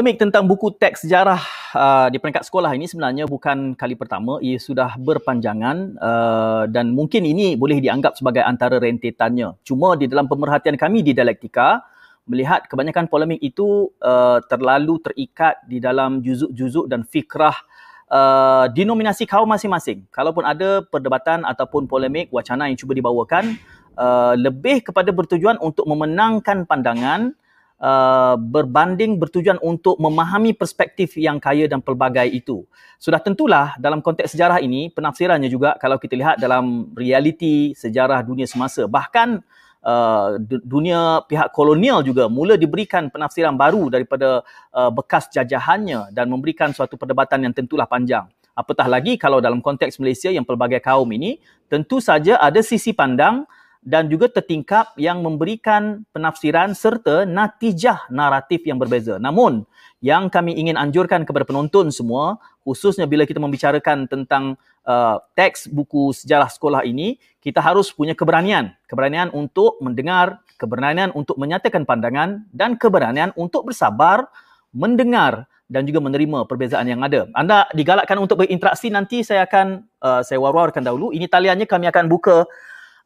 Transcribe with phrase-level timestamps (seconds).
[0.00, 1.44] polemik tentang buku teks sejarah
[1.76, 4.40] uh, di peringkat sekolah ini sebenarnya bukan kali pertama.
[4.40, 9.60] Ia sudah berpanjangan uh, dan mungkin ini boleh dianggap sebagai antara rentetannya.
[9.60, 11.84] Cuma di dalam pemerhatian kami di Dialektika,
[12.24, 17.60] melihat kebanyakan polemik itu uh, terlalu terikat di dalam juzuk-juzuk dan fikrah
[18.08, 20.08] uh, denominasi kaum masing-masing.
[20.08, 23.52] Kalaupun ada perdebatan ataupun polemik, wacana yang cuba dibawakan,
[24.00, 27.36] uh, lebih kepada bertujuan untuk memenangkan pandangan
[27.80, 32.62] uh, berbanding bertujuan untuk memahami perspektif yang kaya dan pelbagai itu.
[33.00, 38.44] Sudah tentulah dalam konteks sejarah ini penafsirannya juga kalau kita lihat dalam realiti sejarah dunia
[38.44, 39.40] semasa bahkan
[39.80, 44.44] uh, dunia pihak kolonial juga mula diberikan penafsiran baru daripada
[44.76, 48.28] uh, bekas jajahannya dan memberikan suatu perdebatan yang tentulah panjang.
[48.52, 53.48] Apatah lagi kalau dalam konteks Malaysia yang pelbagai kaum ini tentu saja ada sisi pandang
[53.80, 59.16] dan juga tertingkap yang memberikan penafsiran serta natijah naratif yang berbeza.
[59.16, 59.64] Namun,
[60.04, 66.12] yang kami ingin anjurkan kepada penonton semua, khususnya bila kita membicarakan tentang uh, teks buku
[66.12, 68.76] sejarah sekolah ini, kita harus punya keberanian.
[68.84, 74.28] Keberanian untuk mendengar, keberanian untuk menyatakan pandangan dan keberanian untuk bersabar
[74.76, 77.30] mendengar dan juga menerima perbezaan yang ada.
[77.32, 81.14] Anda digalakkan untuk berinteraksi nanti saya akan uh, saya war-warkan dahulu.
[81.14, 82.44] Ini taliannya kami akan buka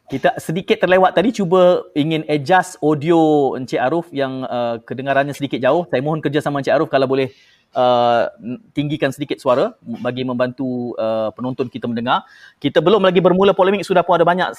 [0.07, 5.83] Kita sedikit terlewat tadi cuba ingin adjust audio Encik Arif yang uh, kedengarannya sedikit jauh.
[5.91, 7.35] Saya mohon kerjasama Encik Arif kalau boleh
[7.75, 8.31] uh,
[8.71, 12.23] tinggikan sedikit suara bagi membantu uh, penonton kita mendengar.
[12.63, 14.55] Kita belum lagi bermula polemik sudah pun ada banyak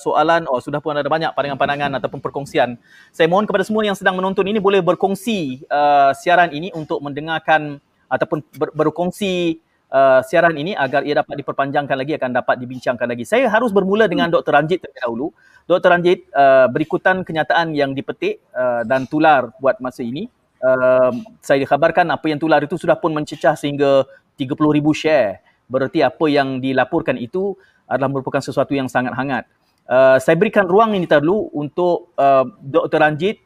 [0.00, 2.80] soalan oh sudah pun ada banyak pandangan-pandangan ataupun perkongsian.
[3.12, 7.84] Saya mohon kepada semua yang sedang menonton ini boleh berkongsi uh, siaran ini untuk mendengarkan
[8.08, 9.60] ataupun ber- berkongsi
[9.96, 13.24] uh, siaran ini agar ia dapat diperpanjangkan lagi akan dapat dibincangkan lagi.
[13.24, 14.52] Saya harus bermula dengan Dr.
[14.52, 15.26] Ranjit terlebih dahulu.
[15.66, 15.88] Dr.
[15.96, 20.28] Ranjit, uh, berikutan kenyataan yang dipetik uh, dan tular buat masa ini.
[20.60, 24.04] Uh, saya dikhabarkan apa yang tular itu sudah pun mencecah sehingga
[24.36, 24.56] 30,000
[24.92, 25.40] share.
[25.66, 27.56] Berarti apa yang dilaporkan itu
[27.88, 29.44] adalah merupakan sesuatu yang sangat hangat.
[29.86, 32.98] Uh, saya berikan ruang ini dahulu untuk uh, Dr.
[33.02, 33.38] Ranjit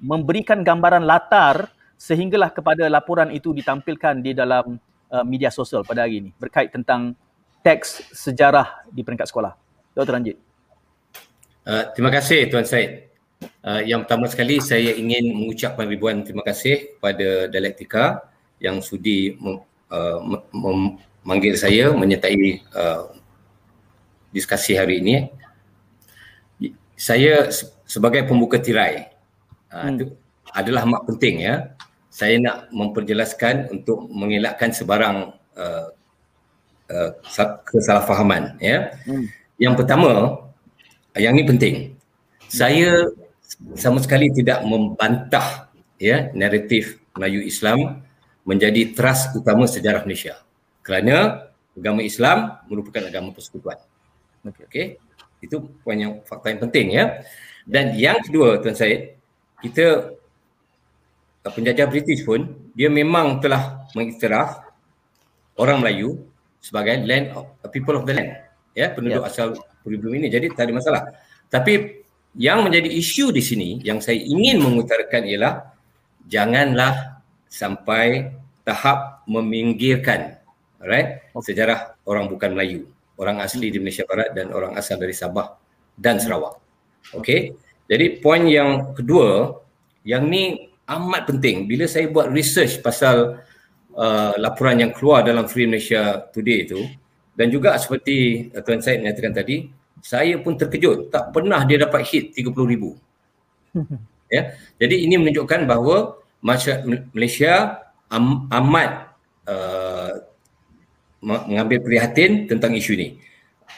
[0.00, 4.80] memberikan gambaran latar sehinggalah kepada laporan itu ditampilkan di dalam
[5.10, 7.12] uh, media sosial pada hari ini berkait tentang
[7.60, 9.52] teks sejarah di peringkat sekolah.
[9.92, 10.16] Dr.
[10.16, 10.36] Ranjit.
[11.66, 13.10] Uh, terima kasih Tuan Syed.
[13.60, 18.24] Uh, yang pertama sekali saya ingin mengucapkan ribuan terima kasih kepada Dialektika
[18.60, 20.18] yang sudi mem, uh,
[20.52, 23.12] memanggil saya menyertai uh,
[24.32, 25.16] diskusi hari ini.
[27.00, 27.48] Saya
[27.88, 29.08] sebagai pembuka tirai
[29.72, 29.92] uh, hmm.
[29.96, 30.04] itu
[30.52, 31.74] adalah amat penting ya
[32.10, 35.88] saya nak memperjelaskan untuk mengelakkan sebarang uh,
[36.90, 37.10] uh,
[37.64, 38.90] kesalahfahaman ya.
[39.06, 39.30] Hmm.
[39.56, 40.10] Yang pertama
[41.14, 41.74] yang ini penting.
[42.50, 43.06] Saya
[43.78, 45.70] sama sekali tidak membantah
[46.02, 48.02] ya naratif Melayu Islam
[48.42, 50.42] menjadi teras utama sejarah Malaysia.
[50.82, 51.46] Kerana
[51.78, 53.78] agama Islam merupakan agama persekutuan.
[54.42, 54.66] Okey.
[54.66, 54.86] Okay?
[55.40, 57.22] Itu poin yang fakta yang penting ya.
[57.62, 59.20] Dan yang kedua tuan Syed,
[59.62, 60.16] kita
[61.48, 62.44] penjajah British pun
[62.76, 64.60] dia memang telah mengiktiraf
[65.56, 66.20] orang Melayu
[66.60, 68.36] sebagai land of, people of the land.
[68.76, 69.30] Ya penduduk yeah.
[69.32, 70.28] asal pribumi ini.
[70.28, 71.02] Jadi tak ada masalah.
[71.48, 72.04] Tapi
[72.36, 75.54] yang menjadi isu di sini yang saya ingin mengutarakan ialah
[76.28, 78.30] janganlah sampai
[78.62, 80.38] tahap meminggirkan
[80.84, 82.86] right sejarah orang bukan Melayu.
[83.20, 85.56] Orang asli di Malaysia Barat dan orang asal dari Sabah
[85.98, 86.56] dan Sarawak.
[87.16, 87.56] Okey
[87.90, 89.58] jadi poin yang kedua
[90.06, 91.70] yang ni amat penting.
[91.70, 93.38] Bila saya buat research pasal
[93.94, 96.80] uh, laporan yang keluar dalam Free Malaysia Today itu
[97.38, 99.70] dan juga seperti uh, Tuan Syed menyatakan tadi
[100.02, 101.14] saya pun terkejut.
[101.14, 102.50] Tak pernah dia dapat hit 30,000
[104.34, 104.42] ya?
[104.82, 109.14] Jadi ini menunjukkan bahawa masyarakat Malaysia am, amat
[109.46, 110.12] uh,
[111.20, 113.20] mengambil prihatin tentang isu ini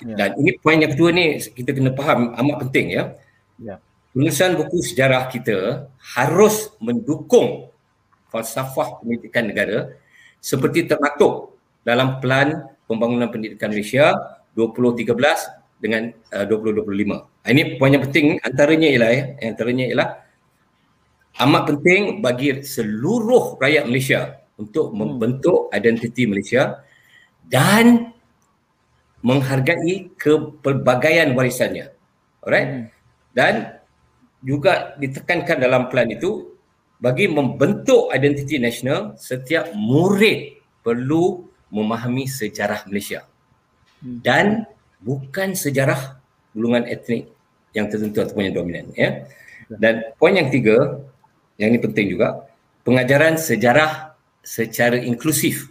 [0.06, 0.14] ya.
[0.14, 3.18] dan ini poin yang kedua ni kita kena faham amat penting ya?
[3.58, 3.82] Ya
[4.12, 7.72] penulisan buku sejarah kita harus mendukung
[8.28, 9.96] falsafah pendidikan negara
[10.40, 14.12] seperti termaktub dalam Pelan Pembangunan Pendidikan Malaysia
[14.56, 17.48] 2013 dengan uh, 2025.
[17.48, 20.08] Ini poin yang penting antaranya ialah ya, antaranya ialah
[21.42, 24.96] amat penting bagi seluruh rakyat Malaysia untuk hmm.
[24.96, 26.84] membentuk identiti Malaysia
[27.48, 28.12] dan
[29.24, 31.90] menghargai kepelbagaian warisannya.
[32.42, 32.68] Alright?
[32.68, 32.84] Hmm.
[33.32, 33.81] Dan
[34.42, 36.54] juga ditekankan dalam plan itu
[37.02, 43.26] bagi membentuk identiti nasional setiap murid perlu memahami sejarah Malaysia.
[44.02, 44.18] Hmm.
[44.18, 44.66] dan
[44.98, 46.18] bukan sejarah
[46.58, 47.30] golongan etnik
[47.70, 49.30] yang tertentu ataupun yang dominan ya.
[49.70, 51.00] Dan poin yang tiga
[51.56, 52.50] yang ini penting juga
[52.82, 55.70] pengajaran sejarah secara inklusif.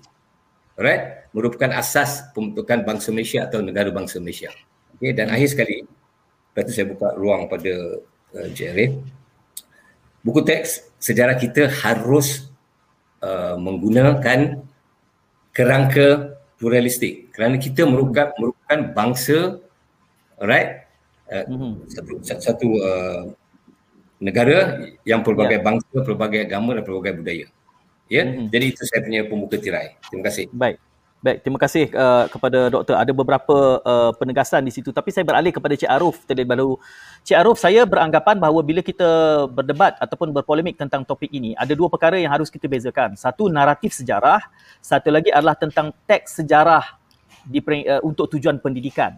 [0.80, 4.52] Right merupakan asas pembentukan bangsa Malaysia atau negara bangsa Malaysia.
[4.96, 8.00] Okey dan akhir sekali lepas tu saya buka ruang pada
[8.36, 8.98] uh, Jerry.
[10.22, 12.52] Buku teks sejarah kita harus
[13.26, 14.62] uh, menggunakan
[15.52, 19.58] kerangka pluralistik kerana kita merupakan merupakan bangsa
[20.38, 20.86] right
[21.34, 21.74] uh, mm-hmm.
[21.90, 23.22] satu satu uh,
[24.22, 25.66] negara yang pelbagai yeah.
[25.66, 27.48] bangsa, pelbagai agama dan pelbagai budaya.
[28.08, 28.22] Ya.
[28.22, 28.26] Yeah?
[28.30, 28.48] Mm-hmm.
[28.54, 29.98] Jadi itu saya punya pembuka tirai.
[30.06, 30.46] Terima kasih.
[30.54, 30.78] Baik.
[31.22, 32.98] Baik, terima kasih uh, kepada doktor.
[32.98, 36.82] Ada beberapa uh, penegasan di situ tapi saya beralih kepada Cik Aruf terlebih dahulu.
[37.22, 41.94] Cik Aruf, saya beranggapan bahawa bila kita berdebat ataupun berpolemik tentang topik ini, ada dua
[41.94, 43.14] perkara yang harus kita bezakan.
[43.14, 44.42] Satu, naratif sejarah.
[44.82, 46.98] Satu lagi adalah tentang teks sejarah
[47.46, 49.14] di, uh, untuk tujuan pendidikan.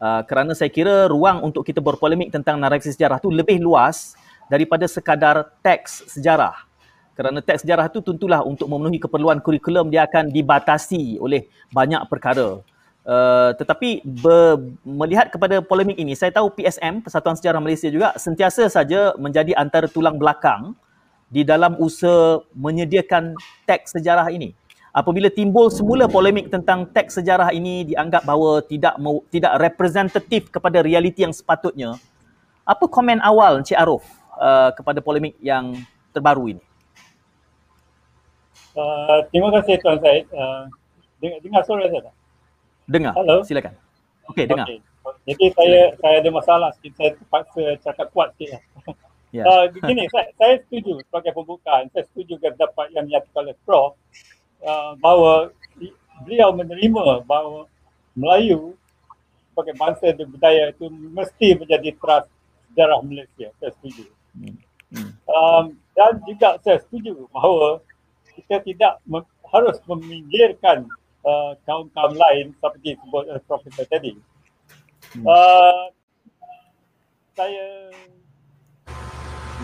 [0.00, 4.16] Uh, kerana saya kira ruang untuk kita berpolemik tentang naratif sejarah itu lebih luas
[4.48, 6.56] daripada sekadar teks sejarah
[7.14, 12.58] kerana teks sejarah itu tentulah untuk memenuhi keperluan kurikulum dia akan dibatasi oleh banyak perkara.
[13.04, 18.64] Uh, tetapi ber, melihat kepada polemik ini, saya tahu PSM, Persatuan Sejarah Malaysia juga sentiasa
[18.72, 20.72] saja menjadi antara tulang belakang
[21.28, 23.36] di dalam usaha menyediakan
[23.68, 24.56] teks sejarah ini.
[24.88, 28.96] Apabila timbul semula polemik tentang teks sejarah ini dianggap bahawa tidak
[29.28, 32.00] tidak representatif kepada realiti yang sepatutnya,
[32.64, 34.06] apa komen awal Encik Arif
[34.40, 35.76] uh, kepada polemik yang
[36.16, 36.63] terbaru ini?
[38.74, 40.26] Uh, terima kasih Tuan Syed.
[40.34, 40.66] Uh,
[41.22, 42.14] dengar, dengar suara saya tak?
[42.90, 43.12] Dengar.
[43.14, 43.46] Halo.
[43.46, 43.72] Silakan.
[44.34, 44.66] Okey, dengar.
[44.66, 44.78] Okay.
[45.30, 46.92] Jadi saya saya ada masalah sikit.
[46.98, 48.58] Saya terpaksa cakap kuat sikit.
[48.58, 48.62] Yeah.
[49.34, 51.90] Uh, begini, saya, saya setuju sebagai pembukaan.
[51.90, 53.98] Saya setuju dengan pendapat yang dinyatakan oleh Prof.
[54.62, 55.50] Uh, bahawa
[56.22, 57.66] beliau menerima bahawa
[58.14, 58.78] Melayu
[59.50, 62.30] sebagai bangsa dan budaya itu mesti menjadi teras
[62.70, 63.50] sejarah Malaysia.
[63.58, 64.06] Saya setuju.
[64.38, 64.54] Hmm.
[64.94, 65.10] Hmm.
[65.26, 65.64] Um,
[65.98, 67.82] dan juga saya setuju bahawa
[68.36, 70.86] kita tidak me- harus meminggirkan
[71.22, 74.18] uh, kaum-kaum lain seperti sebut uh, Profesor tadi.
[75.14, 75.24] Hmm.
[75.24, 75.84] Uh,
[77.34, 77.90] saya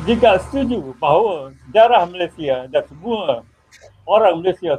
[0.07, 3.47] juga setuju bahawa sejarah Malaysia dan semua
[4.09, 4.75] orang Malaysia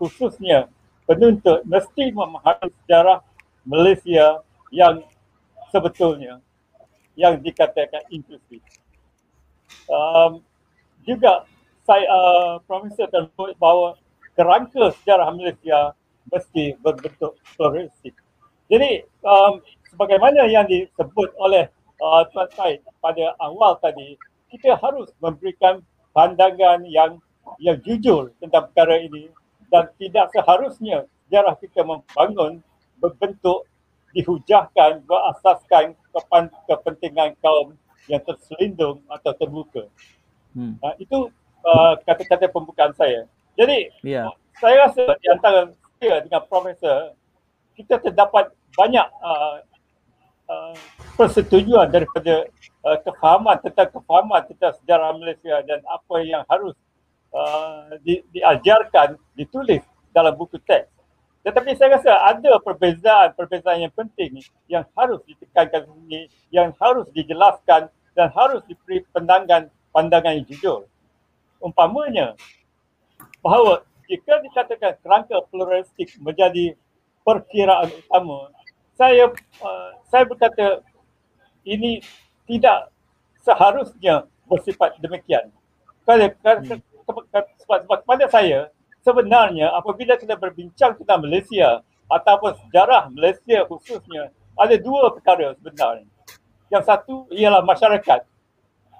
[0.00, 0.70] khususnya
[1.04, 3.20] penuntut mesti memahami sejarah
[3.66, 5.02] Malaysia yang
[5.70, 6.38] sebetulnya
[7.18, 8.62] yang dikatakan inklusif.
[9.90, 10.42] Um,
[11.02, 11.46] juga
[11.86, 13.94] saya uh, Profesor tersebut bahawa
[14.34, 15.94] kerangka sejarah Malaysia
[16.28, 18.18] mesti berbentuk pluralistik.
[18.66, 19.62] Jadi um,
[19.94, 21.70] sebagaimana yang disebut oleh
[22.02, 24.18] uh, Tuan Syed pada awal tadi,
[24.50, 27.22] kita harus memberikan pandangan yang
[27.62, 29.30] yang jujur tentang perkara ini
[29.70, 32.58] dan tidak seharusnya sejarah kita membangun
[32.98, 33.70] berbentuk
[34.10, 35.94] dihujahkan berasaskan
[36.66, 37.78] kepentingan kaum
[38.10, 39.86] yang terselindung atau terbuka.
[40.56, 40.80] Hmm.
[40.80, 41.30] Uh, itu
[41.66, 43.26] uh, kata-kata pembukaan saya.
[43.58, 44.30] Jadi yeah.
[44.62, 47.16] saya rasa di antara saya dengan profesor
[47.76, 49.58] kita terdapat banyak uh,
[50.48, 50.76] uh,
[51.16, 52.48] persetujuan daripada
[52.84, 56.76] uh, kefahaman tentang kefahaman tentang sejarah Malaysia dan apa yang harus
[57.32, 59.82] uh, di, diajarkan ditulis
[60.12, 60.88] dalam buku teks.
[61.46, 67.86] Tetapi saya rasa ada perbezaan-perbezaan yang penting yang harus ditekankan ini, yang harus dijelaskan
[68.18, 70.90] dan harus diberi pandangan pandangan yang jujur
[71.60, 72.36] umpamanya
[73.40, 76.78] bahawa jika dikatakan kerangka pluralistik menjadi
[77.26, 78.54] perkiraan utama,
[78.94, 80.80] saya uh, saya berkata
[81.66, 82.00] ini
[82.46, 82.94] tidak
[83.42, 85.50] seharusnya bersifat demikian.
[86.06, 86.78] Kerana hmm.
[87.02, 88.70] sebab, sebab pada saya
[89.02, 96.06] sebenarnya apabila kita berbincang tentang Malaysia ataupun sejarah Malaysia khususnya ada dua perkara sebenarnya.
[96.70, 98.26] Yang satu ialah masyarakat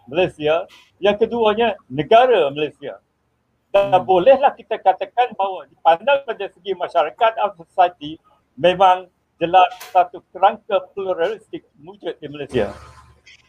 [0.06, 0.64] Malaysia,
[1.02, 2.98] yang keduanya negara Malaysia.
[3.74, 4.06] Dan hmm.
[4.08, 8.16] bolehlah kita katakan bahawa dipandang pada segi masyarakat atau society
[8.56, 12.72] memang jelas satu kerangka pluralistik wujud di Malaysia.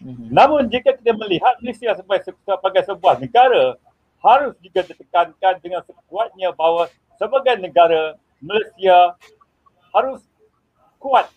[0.04, 0.28] Hmm.
[0.34, 3.80] Namun jika kita melihat Malaysia sebagai, sebagai sebuah negara,
[4.20, 9.16] harus juga ditekankan dengan sekuatnya bahawa sebagai negara Malaysia
[9.94, 10.22] harus
[11.00, 11.30] kuat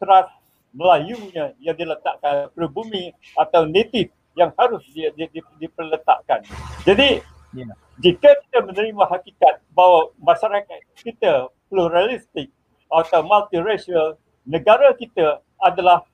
[0.00, 6.46] trust Melayunya yang diletakkan pribumi atau native yang harus di, di, di, diperletakkan.
[6.86, 7.18] Jadi
[7.58, 7.74] yeah.
[7.98, 12.54] jika kita menerima hakikat bahawa masyarakat kita pluralistik
[12.86, 14.14] atau multiracial,
[14.46, 16.06] negara kita adalah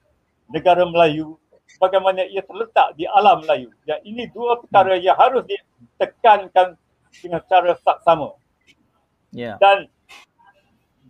[0.49, 1.37] negara Melayu
[1.77, 3.69] bagaimana ia terletak di alam Melayu.
[3.85, 6.81] Dan ini dua perkara yang harus ditekankan
[7.21, 8.33] dengan cara sama.
[9.37, 9.61] Yeah.
[9.61, 9.93] Dan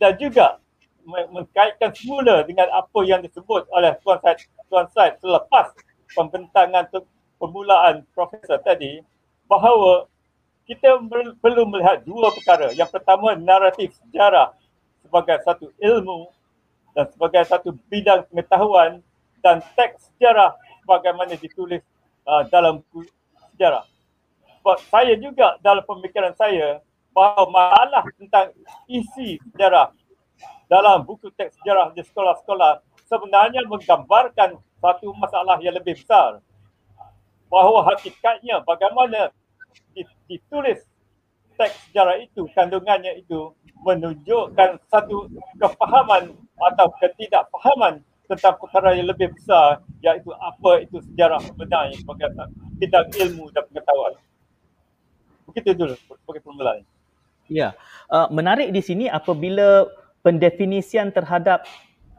[0.02, 0.59] dan juga
[1.04, 5.76] mengkaitkan semula dengan apa yang disebut oleh Tuan Syed, Tuan Syed selepas
[6.14, 6.88] pembentangan
[7.37, 9.02] permulaan Profesor tadi
[9.50, 10.09] bahawa
[10.64, 10.97] kita
[11.38, 12.73] perlu melihat dua perkara.
[12.73, 14.56] Yang pertama naratif sejarah
[15.04, 16.33] sebagai satu ilmu
[16.97, 19.04] dan sebagai satu bidang pengetahuan
[19.44, 20.56] dan teks sejarah
[20.88, 21.85] bagaimana ditulis
[22.25, 22.80] uh, dalam
[23.52, 23.85] sejarah.
[24.62, 26.80] Sebab saya juga dalam pemikiran saya
[27.12, 28.56] bahawa masalah tentang
[28.88, 29.92] isi sejarah
[30.66, 36.45] dalam buku teks sejarah di sekolah-sekolah sebenarnya menggambarkan satu masalah yang lebih besar
[37.49, 39.33] bahawa hakikatnya bagaimana
[40.29, 40.85] ditulis
[41.57, 43.55] teks sejarah itu, kandungannya itu
[43.87, 51.97] menunjukkan satu kefahaman atau ketidakfahaman tentang perkara yang lebih besar iaitu apa itu sejarah sebenarnya
[52.00, 52.29] sebagai
[52.81, 54.12] bidang ilmu dan pengetahuan.
[55.53, 56.83] Begitu dulu sebagai permulaan.
[57.53, 57.76] Ya,
[58.09, 59.87] uh, menarik di sini apabila
[60.25, 61.69] pendefinisian terhadap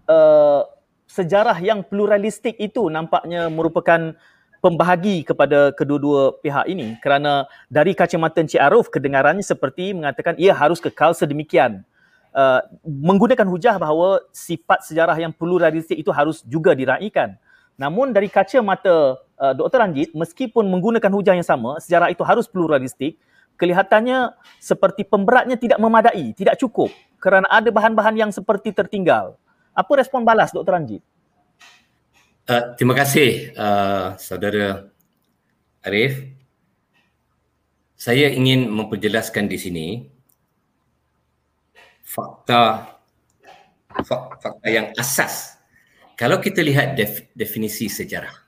[0.06, 0.70] uh,
[1.06, 4.14] sejarah yang pluralistik itu nampaknya merupakan
[4.60, 10.82] pembahagi kepada kedua-dua pihak ini kerana dari kacamata Encik Arif kedengarannya seperti mengatakan ia harus
[10.82, 11.86] kekal sedemikian
[12.34, 17.38] uh, menggunakan hujah bahawa sifat sejarah yang pluralistik itu harus juga diraikan
[17.78, 19.86] namun dari kacamata uh, Dr.
[19.86, 23.22] Ranjit meskipun menggunakan hujah yang sama sejarah itu harus pluralistik
[23.62, 26.90] kelihatannya seperti pemberatnya tidak memadai tidak cukup
[27.26, 29.34] kerana ada bahan-bahan yang seperti tertinggal.
[29.76, 30.72] Apa respon balas Dr.
[30.72, 31.04] Ranjit?
[32.46, 34.88] Uh, terima kasih uh, saudara
[35.84, 36.32] Arif.
[38.00, 39.88] Saya ingin memperjelaskan di sini
[42.06, 42.96] fakta
[43.92, 45.60] fakta yang asas.
[46.16, 48.46] Kalau kita lihat def, definisi sejarah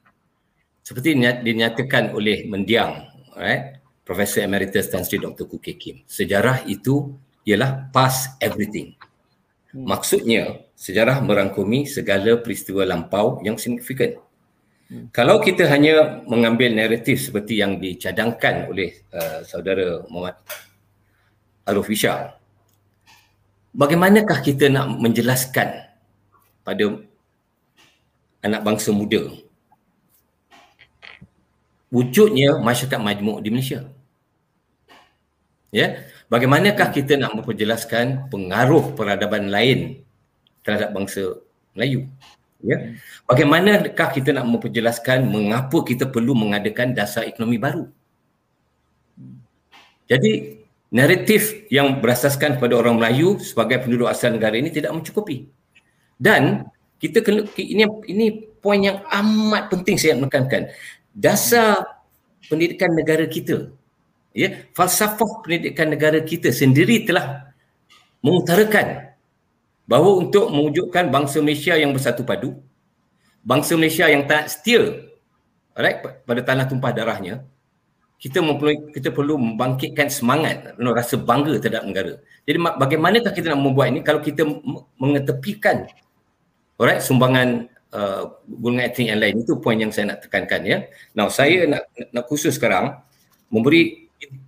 [0.87, 3.83] seperti dinyatakan oleh mendiang right?
[4.07, 5.45] Profesor Emeritus Tan Sri Dr.
[5.45, 5.99] Kuke Kim.
[6.07, 7.11] Sejarah itu
[7.43, 8.95] ialah past everything.
[9.77, 9.85] Hmm.
[9.85, 14.17] Maksudnya sejarah merangkumi segala peristiwa lampau yang signifikan.
[14.89, 15.13] Hmm.
[15.13, 20.41] Kalau kita hanya mengambil naratif seperti yang dicadangkan oleh uh, saudara Muhammad
[21.69, 22.41] Arif Ishak,
[23.77, 25.93] bagaimanakah kita nak menjelaskan
[26.65, 26.85] pada
[28.41, 29.29] anak bangsa muda
[31.93, 33.85] wujudnya masyarakat majmuk di Malaysia?
[35.69, 40.03] Ya, bagaimanakah kita nak memperjelaskan pengaruh peradaban lain
[40.63, 41.39] terhadap bangsa
[41.75, 42.07] Melayu?
[42.63, 42.97] Ya.
[43.29, 47.85] Bagaimanakah kita nak memperjelaskan mengapa kita perlu mengadakan dasar ekonomi baru?
[50.07, 55.51] Jadi naratif yang berasaskan kepada orang Melayu sebagai penduduk asal negara ini tidak mencukupi.
[56.17, 56.65] Dan
[56.97, 58.25] kita kena ini ini
[58.57, 60.73] poin yang amat penting saya menekankan.
[61.13, 61.85] Dasar
[62.49, 63.69] pendidikan negara kita
[64.37, 67.49] ya falsafah pendidikan negara kita sendiri telah
[68.21, 69.17] mengutarakan
[69.89, 72.53] bahawa untuk mewujudkan bangsa Malaysia yang bersatu padu
[73.41, 75.09] bangsa Malaysia yang tak setia
[75.73, 77.41] right, pada tanah tumpah darahnya
[78.17, 82.17] kita perlu kita perlu membangkitkan semangat rasa bangga terhadap negara.
[82.49, 84.01] Jadi bagaimanakah kita nak membuat ini?
[84.01, 84.41] Kalau kita
[84.97, 85.85] mengetepikan
[86.81, 90.77] alright sumbangan uh, golongan etnik yang lain itu poin yang saya nak tekankan ya.
[91.13, 92.97] Now saya nak nak khusus sekarang
[93.53, 94.06] memberi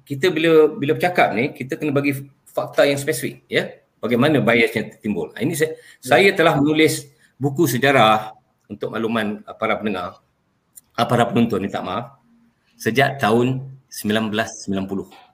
[0.10, 2.18] kita bila bila bercakap ni kita kena bagi
[2.50, 3.70] fakta yang spesifik ya.
[4.02, 5.30] Bagaimana bias yang timbul.
[5.36, 5.76] Ini saya ya.
[6.02, 7.06] saya telah menulis
[7.38, 8.34] buku sejarah
[8.66, 10.24] untuk makluman para pendengar.
[10.98, 12.18] Ah, para penonton minta maaf.
[12.80, 15.30] Sejak tahun 1990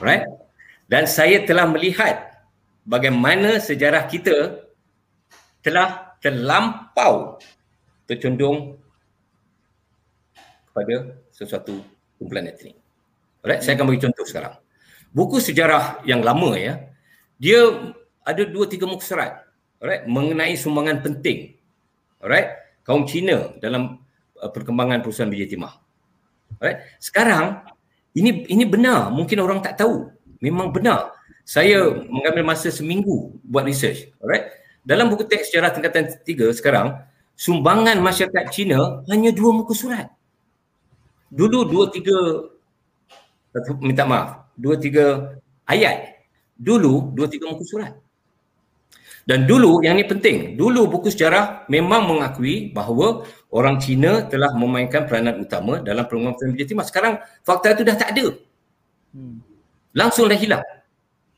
[0.00, 0.24] right
[0.88, 2.42] dan saya telah melihat
[2.82, 4.66] bagaimana sejarah kita
[5.62, 7.38] telah terlampau
[8.08, 8.80] tercondong
[10.72, 11.84] kepada sesuatu
[12.18, 12.81] kumpulan etnik
[13.42, 14.54] Alright, saya akan bagi contoh sekarang.
[15.12, 16.88] Buku sejarah yang lama ya,
[17.42, 19.32] dia ada dua tiga muka surat.
[19.82, 21.58] alright mengenai sumbangan penting
[22.22, 22.54] alright
[22.86, 23.98] kaum Cina dalam
[24.38, 25.74] uh, perkembangan perusahaan biji timah.
[26.62, 27.66] Alright sekarang
[28.14, 30.06] ini ini benar mungkin orang tak tahu.
[30.38, 31.14] Memang benar.
[31.42, 34.54] Saya mengambil masa seminggu buat research alright.
[34.86, 37.02] Dalam buku teks sejarah tingkatan tiga sekarang
[37.34, 40.06] sumbangan masyarakat Cina hanya dua muka surat.
[41.26, 42.14] Dulu dua tiga
[43.80, 45.36] minta maaf dua tiga
[45.68, 46.24] ayat
[46.56, 47.92] dulu dua tiga muka surat
[49.22, 53.22] dan dulu yang ini penting, dulu buku sejarah memang mengakui bahawa
[53.54, 56.82] orang Cina telah memainkan peranan utama dalam perkembangan biji timah.
[56.82, 58.34] Sekarang fakta itu dah tak ada.
[59.14, 59.38] Hmm.
[59.94, 60.66] Langsung dah hilang.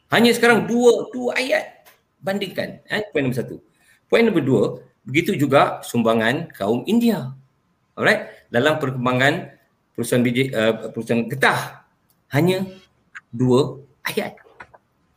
[0.09, 1.85] Hanya sekarang dua dua ayat
[2.25, 2.81] bandingkan.
[2.89, 3.57] Eh, poin nombor satu.
[4.09, 4.63] Poin nombor dua,
[5.05, 7.37] begitu juga sumbangan kaum India.
[8.01, 9.61] Alright, dalam perkembangan
[9.93, 11.84] perusahaan biji uh, perusahaan getah
[12.35, 12.67] hanya
[13.31, 14.37] dua ayat.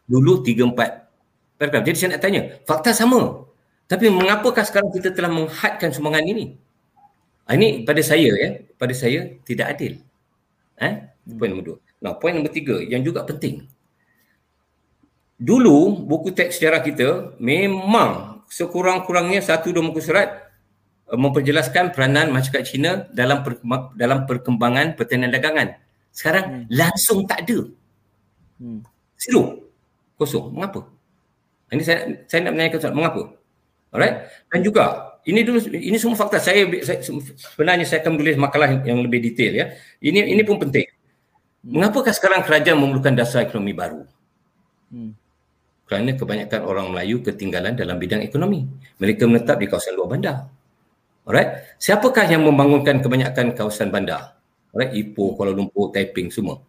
[0.05, 1.09] Dulu tiga empat
[1.57, 1.83] paragraf.
[1.83, 3.43] Jadi saya nak tanya, fakta sama.
[3.89, 6.55] Tapi mengapakah sekarang kita telah menghadkan sumbangan ini?
[7.47, 10.03] Ah, ini pada saya ya, pada saya tidak adil.
[10.77, 10.93] Eh?
[11.36, 11.77] Poin nombor dua.
[12.03, 13.65] Nah, poin nombor tiga yang juga penting.
[15.39, 20.50] Dulu buku teks sejarah kita memang sekurang-kurangnya satu dua muka surat
[21.07, 25.79] uh, memperjelaskan peranan masyarakat Cina dalam perkembangan, dalam perkembangan pertanian dagangan.
[26.17, 26.74] Sekarang hmm.
[26.74, 27.69] langsung tak ada.
[28.57, 28.81] Hmm.
[29.21, 29.69] Zero.
[30.17, 30.50] Kosong.
[30.50, 30.89] Mengapa?
[31.69, 33.21] Ini saya saya nak menanyakan soalan mengapa?
[33.93, 34.15] Alright?
[34.50, 38.98] Dan juga ini dulu ini semua fakta saya, saya sebenarnya saya akan menulis makalah yang
[39.05, 39.65] lebih detail ya.
[40.01, 40.89] Ini ini pun penting.
[41.68, 44.07] Mengapakah sekarang kerajaan memerlukan dasar ekonomi baru?
[44.89, 45.13] Hmm.
[45.85, 48.65] Kerana kebanyakan orang Melayu ketinggalan dalam bidang ekonomi.
[48.98, 50.37] Mereka menetap di kawasan luar bandar.
[51.27, 51.75] Alright?
[51.77, 54.36] Siapakah yang membangunkan kebanyakan kawasan bandar?
[54.77, 54.94] Alright?
[54.94, 56.61] Ipoh, Kuala Lumpur, Taiping semua.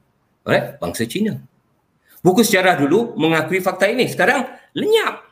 [0.49, 0.81] Alright?
[0.81, 1.37] Bangsa Cina.
[2.25, 4.09] Buku sejarah dulu mengakui fakta ini.
[4.09, 5.29] Sekarang lenyap.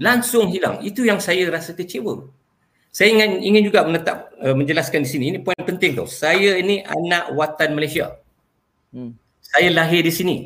[0.00, 0.80] Langsung hilang.
[0.80, 2.24] Itu yang saya rasa kecewa.
[2.88, 5.24] Saya ingin ingin juga menetap uh, menjelaskan di sini.
[5.36, 6.08] Ini poin penting tau.
[6.08, 8.16] Saya ini anak watan Malaysia.
[8.90, 9.12] Hmm.
[9.44, 10.36] Saya lahir di sini.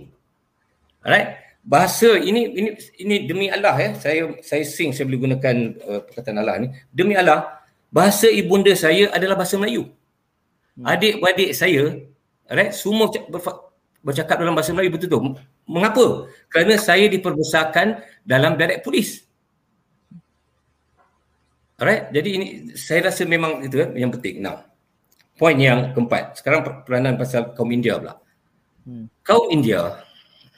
[1.06, 1.38] Alright.
[1.64, 3.90] Bahasa ini ini ini demi Allah ya.
[3.96, 6.68] Saya saya sing saya boleh gunakan uh, perkataan Allah ni.
[6.90, 9.88] Demi Allah, bahasa ibunda saya adalah bahasa Melayu.
[10.74, 10.90] Hmm.
[10.90, 12.02] Adik-beradik saya,
[12.50, 13.06] alright, semua
[14.02, 15.38] bercakap dalam bahasa Melayu betul-betul.
[15.70, 16.26] Mengapa?
[16.50, 19.22] Kerana saya diperbesarkan dalam darab polis.
[21.78, 24.42] Alright, jadi ini saya rasa memang itu kan yang penting.
[24.42, 24.66] Now,
[25.38, 26.38] poin yang keempat.
[26.38, 28.18] Sekarang peranan pasal kaum India pula.
[28.82, 29.06] Hmm.
[29.22, 30.02] Kaum India,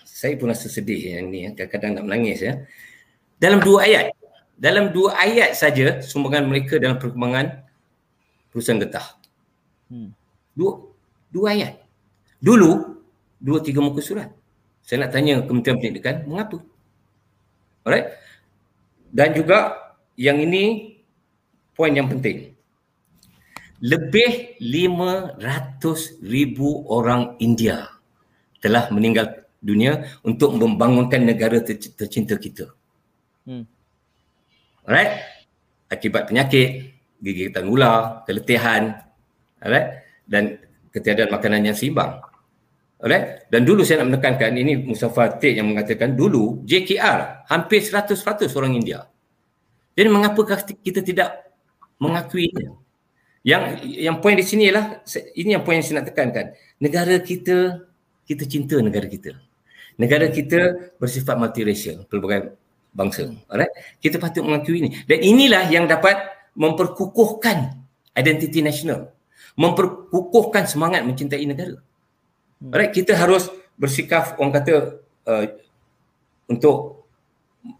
[0.05, 2.64] saya pun rasa sedih yang ni, kadang-kadang nak menangis ya.
[3.37, 4.16] Dalam dua ayat,
[4.57, 7.68] dalam dua ayat saja sumbangan mereka dalam perkembangan
[8.48, 9.20] perusahaan getah.
[9.90, 10.11] Hmm.
[10.57, 10.83] Dua,
[11.31, 11.79] dua ayat.
[12.40, 13.01] Dulu
[13.40, 14.33] dua tiga muka surat.
[14.87, 16.62] Saya nak tanya Kementerian Pendidikan mengapa?
[17.83, 18.14] Alright?
[19.11, 19.75] Dan juga
[20.14, 20.94] yang ini
[21.75, 22.55] poin yang penting.
[23.83, 27.87] Lebih 500 ribu orang India
[28.62, 32.72] telah meninggal dunia untuk membangunkan negara tercinta kita.
[33.42, 33.66] Hmm.
[34.87, 35.22] Alright?
[35.90, 39.05] Akibat penyakit, gigitan ular, keletihan,
[39.66, 40.07] alright?
[40.24, 40.57] Dan
[40.94, 42.22] ketiadaan makanan yang seimbang.
[42.96, 43.44] Alright?
[43.52, 48.16] Dan dulu saya nak menekankan ini Mustafa Tik yang mengatakan dulu JKR hampir 100%
[48.57, 49.05] orang India.
[49.92, 51.52] Jadi mengapakah kita tidak
[52.00, 52.72] mengakui ini?
[53.46, 53.62] Yang
[54.00, 55.07] yang poin di sini ialah
[55.38, 56.57] ini yang poin yang saya nak tekankan.
[56.83, 57.87] Negara kita
[58.26, 59.37] kita cinta negara kita.
[59.96, 62.57] Negara kita bersifat multiracial, pelbagai
[62.92, 63.29] bangsa.
[63.48, 63.72] Alright?
[64.00, 64.90] Kita patut mengakui ini.
[65.05, 66.16] Dan inilah yang dapat
[66.57, 67.76] memperkukuhkan
[68.16, 69.15] identiti nasional.
[69.56, 71.80] Memperkukuhkan semangat mencintai negara.
[72.60, 72.72] Hmm.
[72.72, 75.44] Alright, kita harus bersikap orang kata uh,
[76.48, 77.08] untuk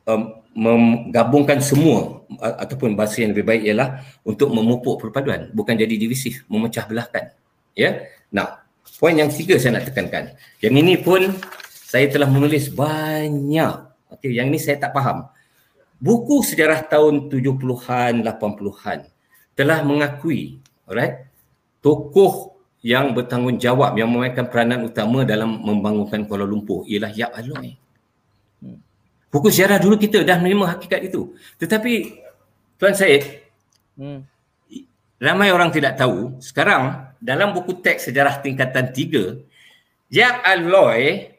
[0.05, 5.95] um, menggabungkan semua uh, ataupun bahasa yang lebih baik ialah untuk memupuk perpaduan bukan jadi
[5.97, 7.33] divisif, memecah belahkan.
[7.77, 8.09] Ya.
[8.33, 8.65] Nah,
[8.97, 10.33] poin yang ketiga saya nak tekankan.
[10.65, 11.29] Yang ini pun
[11.69, 13.75] saya telah menulis banyak.
[14.17, 15.29] Okey, yang ini saya tak faham.
[15.97, 18.99] Buku sejarah tahun 70-an, 80-an
[19.57, 21.25] telah mengakui, alright,
[21.87, 27.79] tokoh yang bertanggungjawab yang memainkan peranan utama dalam membangunkan Kuala Lumpur ialah Yap Aloy.
[28.59, 28.83] Hmm.
[29.31, 31.31] Buku sejarah dulu kita dah menerima hakikat itu.
[31.63, 31.93] Tetapi
[32.75, 33.23] Tuan Syed,
[33.95, 34.19] hmm.
[35.23, 39.39] ramai orang tidak tahu sekarang dalam buku teks sejarah tingkatan tiga,
[40.11, 41.31] Yap Aloy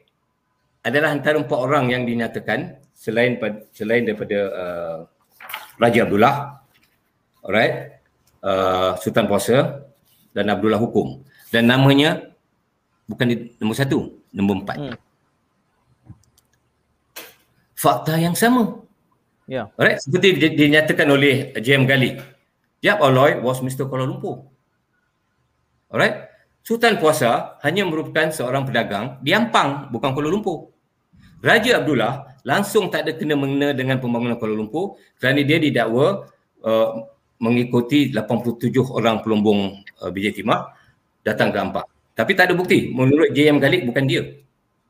[0.80, 3.36] adalah antara empat orang yang dinyatakan selain
[3.76, 4.98] selain daripada uh,
[5.76, 6.56] Raja Abdullah,
[7.44, 8.00] alright,
[8.40, 9.87] uh, Sultan Puasa
[10.32, 12.28] dan Abdullah Hukum dan namanya
[13.08, 13.98] bukan di nombor satu,
[14.36, 14.76] nombor empat.
[14.76, 14.96] Hmm.
[17.78, 18.84] Fakta yang sama.
[19.48, 19.72] Yeah.
[19.80, 22.20] Alright, seperti dinyatakan oleh JM Gali.
[22.84, 23.88] Yap Aloy was Mr.
[23.88, 24.44] Kuala Lumpur.
[25.88, 26.28] Alright.
[26.60, 30.68] Sultan Puasa hanya merupakan seorang pedagang di Ampang, bukan Kuala Lumpur.
[31.40, 36.28] Raja Abdullah langsung tak ada kena-mengena dengan pembangunan Kuala Lumpur kerana dia didakwa
[36.60, 36.90] uh,
[37.38, 40.74] mengikuti 87 orang pelumbung uh, BJ Timah
[41.22, 41.86] datang ke Ampang.
[42.18, 42.90] Tapi tak ada bukti.
[42.90, 44.22] Menurut JM Galik bukan dia.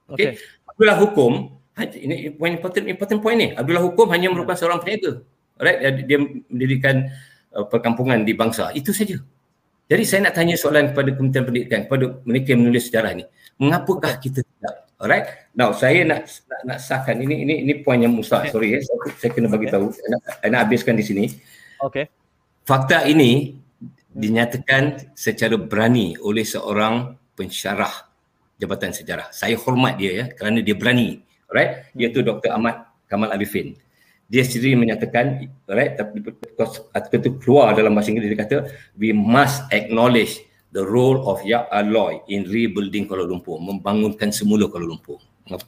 [0.09, 0.17] Okey.
[0.17, 0.31] Okay.
[0.65, 1.33] Abdullah Hukum
[1.79, 3.49] ini point important important point ni.
[3.53, 5.23] Abdullah Hukum hanya merupakan seorang peniaga.
[5.59, 7.11] Alright, dia mendirikan
[7.53, 8.71] uh, perkampungan di bangsa.
[8.73, 9.19] Itu saja.
[9.89, 13.25] Jadi saya nak tanya soalan kepada Kementerian Pendidikan, kepada mereka yang menulis sejarah ni.
[13.59, 14.75] Mengapakah kita tidak?
[15.01, 15.27] Alright.
[15.55, 18.15] Now, saya nak nak, nak sahkan ini ini ini poin yang.
[18.19, 18.51] Okay.
[18.53, 18.81] Sorry ya.
[18.83, 19.91] Saya, saya kena bagi tahu.
[19.91, 21.25] Saya nak, saya nak habiskan di sini.
[21.83, 22.07] Okay.
[22.69, 23.57] Fakta ini
[24.13, 28.13] dinyatakan secara berani oleh seorang pensyarah
[28.61, 29.33] Jabatan Sejarah.
[29.33, 31.25] Saya hormat dia ya kerana dia berani.
[31.49, 32.53] Right iaitu Dr.
[32.53, 33.73] Ahmad Kamal Arifin.
[34.29, 36.21] Dia sendiri menyatakan right tapi
[36.93, 38.57] artikel itu keluar dalam bahasa Inggeris dia kata
[39.01, 40.37] we must acknowledge
[40.77, 45.17] the role of Ya Aloy in rebuilding Kuala Lumpur membangunkan semula Kuala Lumpur.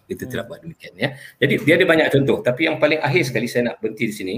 [0.04, 1.16] Kita tidak buat demikian ya?
[1.40, 2.44] Jadi dia ada banyak contoh.
[2.44, 4.34] Tapi yang paling akhir sekali saya nak berhenti di sini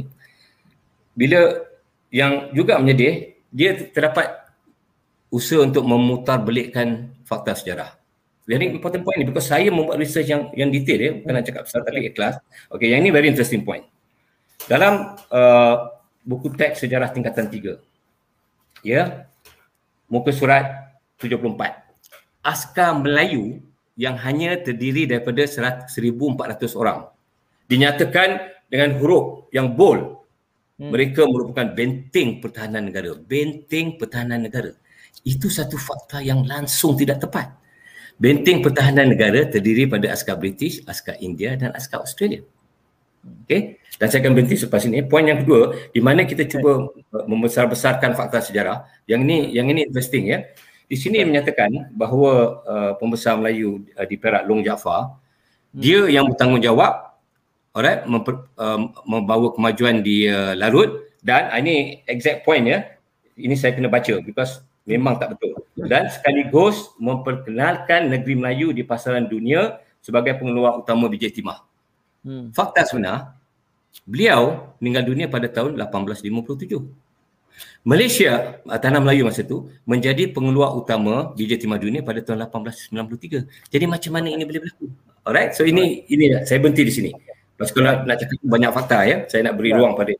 [1.19, 1.72] bila
[2.13, 4.29] yang juga menyedih dia terdapat
[5.33, 7.97] usaha untuk memutar belikkan fakta sejarah.
[8.45, 11.11] Very important point ni because saya membuat research yang yang detail ya.
[11.17, 12.37] Bukan nak cakap besar tapi ikhlas.
[12.69, 13.89] Okay yang ini very interesting point.
[14.69, 15.75] Dalam uh,
[16.23, 17.83] buku teks sejarah tingkatan 3
[18.87, 19.27] ya
[20.07, 21.51] muka surat 74
[22.43, 23.59] askar Melayu
[23.99, 27.11] yang hanya terdiri daripada 1400 orang
[27.67, 28.39] dinyatakan
[28.71, 30.22] dengan huruf yang bold
[30.83, 30.91] hmm.
[30.91, 34.75] mereka merupakan benteng pertahanan negara benteng pertahanan negara
[35.23, 37.63] itu satu fakta yang langsung tidak tepat
[38.23, 42.47] Benteng pertahanan negara terdiri pada askar British, askar India dan askar Australia.
[43.43, 45.03] Okey, dan saya akan berhenti selepas ini.
[45.07, 48.87] Poin yang kedua, di mana kita cuba membesar-besarkan fakta sejarah.
[49.11, 50.39] Yang ini yang ini interesting ya.
[50.87, 55.19] Di sini menyatakan bahawa uh, pembesar Melayu uh, di Perak Long Jaafar
[55.75, 55.83] hmm.
[55.83, 57.12] dia yang bertanggungjawab
[57.73, 62.85] alright memper, uh, membawa kemajuan di uh, Larut dan uh, ini exact point ya.
[63.33, 65.57] Ini saya kena baca because memang tak betul
[65.89, 71.65] dan sekaligus memperkenalkan negeri Melayu di pasaran dunia sebagai pengeluar utama BJ Timah.
[72.23, 72.51] Hmm.
[72.55, 73.39] Fakta sebenar,
[74.05, 76.83] beliau meninggal dunia pada tahun 1857.
[77.83, 83.71] Malaysia, tanah Melayu masa itu, menjadi pengeluar utama BJ Timah dunia pada tahun 1893.
[83.71, 84.87] Jadi macam mana ini boleh berlaku?
[85.23, 87.11] Alright, so ini ini saya berhenti di sini.
[87.63, 90.11] Pasal kalau nak, nak cakap banyak fakta ya, saya nak beri ruang pada.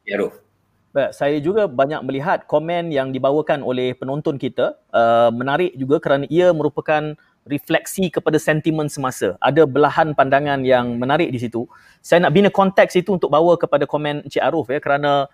[0.93, 6.29] Baik, saya juga banyak melihat komen yang dibawakan oleh penonton kita uh, menarik juga kerana
[6.31, 9.35] ia merupakan refleksi kepada sentimen semasa.
[9.43, 11.67] Ada belahan pandangan yang menarik di situ.
[12.05, 15.27] Saya nak bina konteks itu untuk bawa kepada komen Encik Aruf ya kerana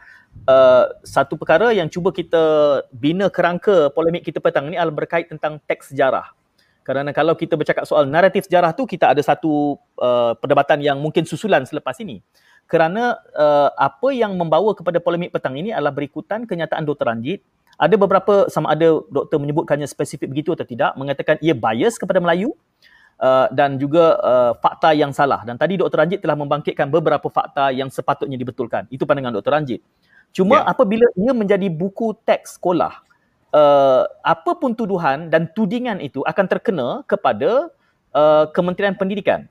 [0.46, 5.60] uh, satu perkara yang cuba kita bina kerangka polemik kita petang ini adalah berkait tentang
[5.66, 6.37] teks sejarah.
[6.88, 11.28] Kerana kalau kita bercakap soal naratif sejarah tu kita ada satu uh, perdebatan yang mungkin
[11.28, 12.24] susulan selepas ini
[12.64, 17.08] kerana uh, apa yang membawa kepada polemik petang ini adalah berikutan kenyataan Dr.
[17.08, 17.40] Ranjit.
[17.76, 22.52] Ada beberapa sama ada doktor menyebutkannya spesifik begitu atau tidak, mengatakan ia bias kepada Melayu
[23.20, 25.44] uh, dan juga uh, fakta yang salah.
[25.48, 25.96] Dan tadi Dr.
[25.96, 28.84] Ranjit telah membangkitkan beberapa fakta yang sepatutnya dibetulkan.
[28.92, 29.52] Itu pandangan Dr.
[29.52, 29.80] Ranjit.
[30.36, 30.68] Cuma yeah.
[30.68, 33.00] apabila ia menjadi buku teks sekolah,
[33.52, 37.72] uh, apa pun tuduhan dan tudingan itu akan terkena kepada
[38.12, 39.48] uh, Kementerian Pendidikan.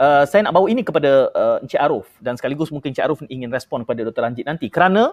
[0.00, 3.52] Uh, saya nak bawa ini kepada uh, Encik Aruf dan sekaligus mungkin Encik Aruf ingin
[3.52, 4.24] respon kepada Dr.
[4.24, 5.12] Ranjit nanti kerana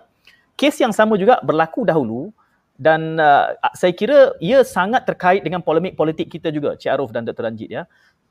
[0.55, 2.31] kes yang sama juga berlaku dahulu
[2.79, 7.27] dan uh, saya kira ia sangat terkait dengan polemik politik kita juga Encik Aruf dan
[7.27, 7.43] Dr.
[7.51, 7.83] Ranjit ya.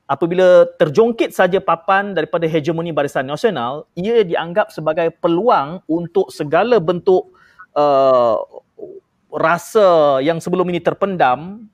[0.07, 7.27] Apabila terjongkit saja papan daripada hegemoni Barisan Nasional, ia dianggap sebagai peluang untuk segala bentuk
[7.75, 8.39] uh,
[9.31, 11.67] rasa yang sebelum ini terpendam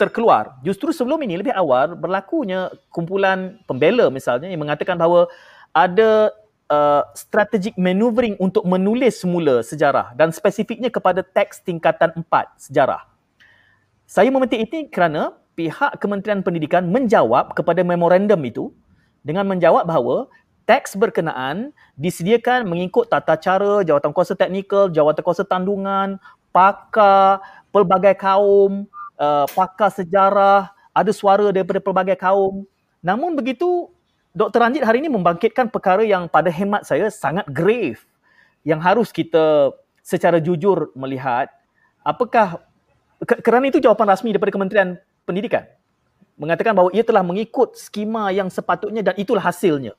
[0.00, 0.58] terkeluar.
[0.66, 5.30] Justru sebelum ini lebih awal berlakunya kumpulan pembela misalnya yang mengatakan bahawa
[5.70, 6.34] ada
[6.66, 13.06] uh, strategic maneuvering untuk menulis semula sejarah dan spesifiknya kepada teks tingkatan empat sejarah.
[14.08, 18.74] Saya memetik ini kerana pihak Kementerian Pendidikan menjawab kepada memorandum itu
[19.22, 20.26] dengan menjawab bahawa
[20.64, 26.16] teks berkenaan disediakan mengikut tata cara jawatan kuasa teknikal, jawatan kuasa tandungan,
[26.54, 27.42] pakar,
[27.74, 28.86] pelbagai kaum,
[29.18, 32.62] uh, pakar sejarah, ada suara daripada pelbagai kaum.
[33.02, 33.90] Namun begitu,
[34.32, 34.64] Dr.
[34.64, 38.00] Ranjit hari ini membangkitkan perkara yang pada hemat saya sangat grave
[38.62, 41.50] yang harus kita secara jujur melihat
[42.02, 42.62] apakah
[43.22, 45.62] kerana itu jawapan rasmi daripada Kementerian Pendidikan
[46.34, 49.94] mengatakan bahawa ia telah mengikut skema yang sepatutnya dan itulah hasilnya.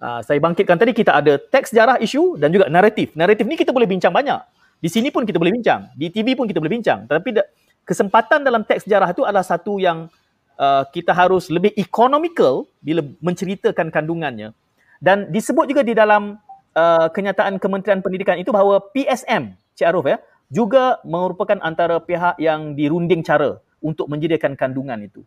[0.00, 3.12] Uh, saya bangkitkan tadi kita ada teks sejarah isu dan juga naratif.
[3.12, 4.40] Naratif ni kita boleh bincang banyak.
[4.80, 7.04] Di sini pun kita boleh bincang, di TV pun kita boleh bincang.
[7.04, 7.36] Tetapi
[7.84, 10.08] kesempatan dalam teks sejarah itu adalah satu yang
[10.56, 14.56] uh, kita harus lebih economical bila menceritakan kandungannya.
[14.96, 16.40] Dan disebut juga di dalam
[16.72, 20.16] uh, kenyataan Kementerian Pendidikan itu bahawa PSM, Cik Aruf ya,
[20.48, 25.20] juga merupakan antara pihak yang dirunding cara untuk menyediakan kandungan itu.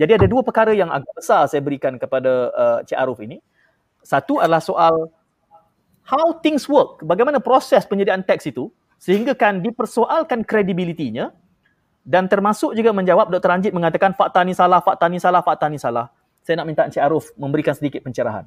[0.00, 3.40] Jadi ada dua perkara yang agak besar saya berikan kepada uh, Cik Aruf ini.
[4.04, 5.08] Satu adalah soal
[6.04, 8.68] how things work, bagaimana proses penyediaan teks itu
[9.00, 11.32] sehingga kan dipersoalkan kredibilitinya
[12.04, 13.48] dan termasuk juga menjawab Dr.
[13.48, 16.12] Anjit mengatakan fakta ni salah, fakta ni salah, fakta ni salah.
[16.44, 18.44] Saya nak minta Encik Aruf memberikan sedikit pencerahan.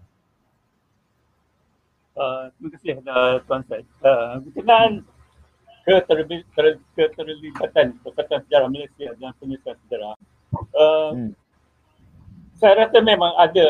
[2.13, 3.85] Uh, terima kasih uh, Tuan Syed.
[4.01, 5.05] Uh, berkenaan
[5.85, 10.13] keterlibatan Persatuan Sejarah Malaysia dan penyelesaian sejarah,
[10.73, 11.31] uh, hmm.
[12.57, 13.67] saya rasa memang ada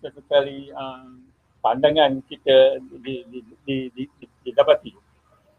[0.00, 1.18] sesekali uh,
[1.60, 2.78] pandangan kita
[4.46, 4.94] didapati.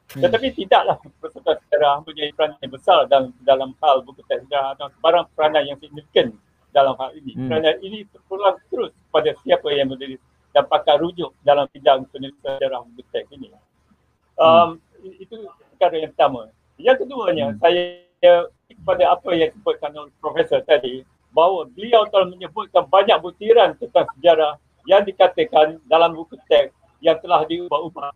[0.10, 0.22] Hmm.
[0.26, 4.90] Tetapi tidaklah persatuan sejarah mempunyai peranan yang besar dalam dalam hal buku teks sejarah atau
[4.90, 6.34] sebarang peranan yang signifikan
[6.74, 7.38] dalam hal ini.
[7.38, 7.46] Hmm.
[7.46, 10.18] Kerana ini terpulang terus pada siapa yang menulis
[10.50, 13.54] dan pakar rujuk dalam bidang penulisan sejarah buku teks ini.
[14.42, 15.22] Um, hmm.
[15.22, 15.46] Itu
[15.78, 16.50] perkara yang pertama.
[16.80, 17.60] Yang keduanya, hmm.
[17.62, 17.84] saya
[18.66, 24.58] kepada apa yang disebutkan oleh Profesor tadi, bahawa beliau telah menyebutkan banyak butiran tentang sejarah
[24.90, 28.12] yang dikatakan dalam buku teks yang telah diubah-ubah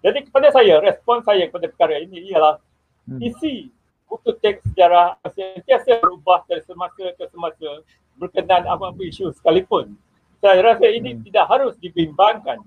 [0.00, 2.56] jadi kepada saya, respon saya kepada perkara ini ialah
[3.04, 3.20] hmm.
[3.20, 3.68] isi
[4.08, 7.84] buku teks sejarah sentiasa berubah dari semasa ke semasa
[8.16, 9.92] berkenaan apa-apa isu sekalipun.
[10.40, 11.22] Saya rasa ini hmm.
[11.28, 12.64] tidak harus dibimbangkan.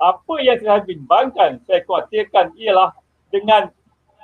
[0.00, 2.94] Apa yang saya bimbangkan, saya khawatirkan ialah
[3.34, 3.68] dengan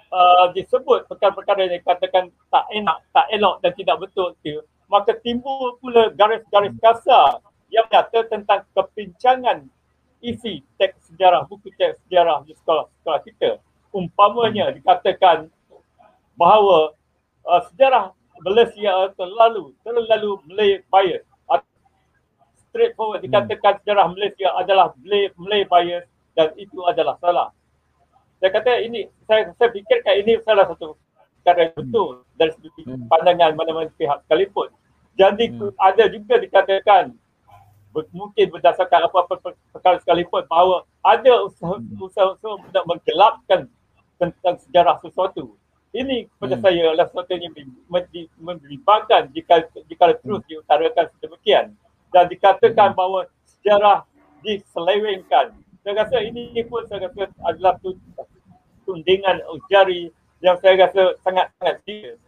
[0.09, 5.79] uh, disebut perkara-perkara yang dikatakan tak enak, tak elok dan tidak betul itu, maka timbul
[5.83, 6.83] pula garis-garis hmm.
[6.83, 9.67] kasar yang nyata tentang kepincangan
[10.23, 13.51] isi teks sejarah, buku teks sejarah di sekolah-sekolah kita.
[13.91, 14.75] Umpamanya hmm.
[14.83, 15.51] dikatakan
[16.39, 16.95] bahawa
[17.47, 21.25] uh, sejarah Malaysia terlalu terlalu Malay bias.
[22.71, 23.27] Straightforward hmm.
[23.31, 26.05] dikatakan sejarah Malaysia adalah Malay, Malay bias
[26.39, 27.49] dan itu adalah salah.
[28.37, 30.93] Saya kata ini, saya, saya fikirkan ini salah satu
[31.47, 31.83] perkara yang hmm.
[31.87, 34.69] betul dari segi pandangan mana-mana pihak sekalipun.
[35.15, 35.45] Jadi
[35.79, 37.15] ada juga dikatakan
[38.11, 43.71] mungkin berdasarkan apa-apa perkara sekalipun bahawa ada usaha-usaha untuk menggelapkan
[44.19, 45.55] tentang sejarah sesuatu.
[45.95, 46.65] Ini kepada hmm.
[46.67, 47.55] saya adalah sesuatu yang
[48.43, 50.49] membimbangkan jika jika terus hmm.
[50.51, 51.67] diutarakan sedemikian
[52.11, 52.99] dan dikatakan hmm.
[52.99, 54.03] bahawa sejarah
[54.43, 55.55] diselewengkan.
[55.87, 57.79] Saya rasa ini pun saya rasa adalah
[58.85, 60.11] tundingan jari
[60.45, 62.21] yang saya rasa sangat-sangat serius.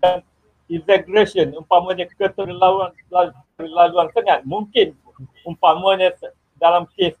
[0.00, 0.24] Dan
[0.70, 2.94] exaggeration umpamanya keterlaluan
[3.58, 4.94] terlaluan sangat mungkin
[5.42, 6.14] umpamanya
[6.56, 7.18] dalam kes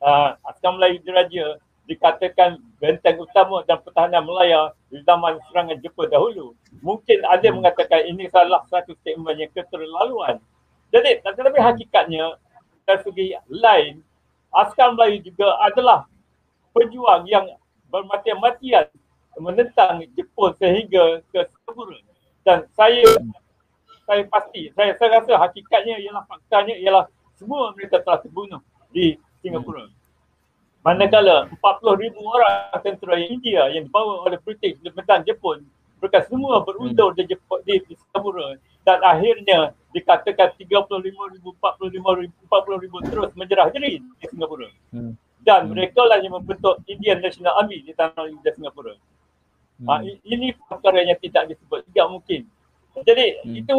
[0.00, 6.52] uh, Askar Melayu Diraja dikatakan benteng utama dan pertahanan Melaya di zaman serangan Jepun dahulu.
[6.84, 10.36] Mungkin ada mengatakan ini salah satu statement yang keterlaluan.
[10.92, 12.36] Jadi tetapi hakikatnya
[12.84, 14.04] dari segi lain
[14.52, 16.08] Askar Melayu juga adalah
[16.72, 17.44] pejuang yang
[17.88, 18.88] bermati-matian
[19.38, 21.98] menentang Jepun sehingga ke Singapura.
[22.44, 23.04] Dan saya
[24.08, 27.04] saya pasti, saya, saya rasa hakikatnya ialah faktanya ialah
[27.36, 29.86] semua mereka telah terbunuh di Singapura.
[30.82, 35.60] Manakala 40 ribu orang tentera India yang dibawa oleh British di medan Jepun
[35.98, 38.54] mereka semua berundur di, Jepun, di, di Singapura
[38.86, 44.70] dan akhirnya dikatakan 35 ribu, 45 ribu, 40 ribu terus menjerah diri di Singapura.
[44.94, 45.12] Hmm.
[45.42, 48.94] Dan mereka lah yang membentuk Indian National Army di tanah India Singapura.
[49.78, 49.88] Hmm.
[49.88, 52.40] Ha, ini perkara yang tidak disebut, tidak mungkin.
[53.06, 53.54] Jadi hmm.
[53.62, 53.72] itu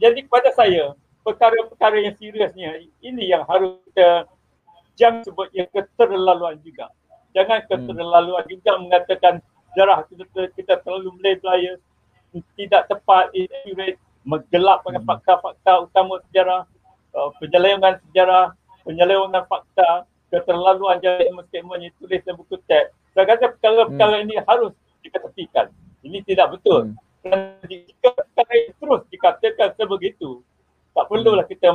[0.00, 4.28] jadi kepada saya, perkara-perkara yang seriusnya ini yang harus kita
[4.96, 6.88] jangan sebut yang keterlaluan juga.
[7.36, 7.68] Jangan hmm.
[7.68, 8.52] keterlaluan hmm.
[8.56, 9.34] juga mengatakan
[9.72, 11.36] sejarah kita, kita terlalu melay
[12.58, 15.06] tidak tepat, accurate, menggelapkan hmm.
[15.06, 16.66] fakta-fakta utama sejarah,
[17.14, 22.90] uh, penyelewengan sejarah, penyelewengan fakta, keterlaluan jadi statement yang tulis dalam buku teks.
[23.14, 24.24] Saya kata perkara-perkara hmm.
[24.26, 24.72] ini harus
[25.04, 25.68] diketepikan.
[26.00, 26.90] Ini tidak betul.
[26.90, 26.96] Hmm.
[27.24, 27.38] Dan
[27.68, 30.44] jika perkara terus dikatakan sebegitu,
[30.94, 31.72] tak perlulah kita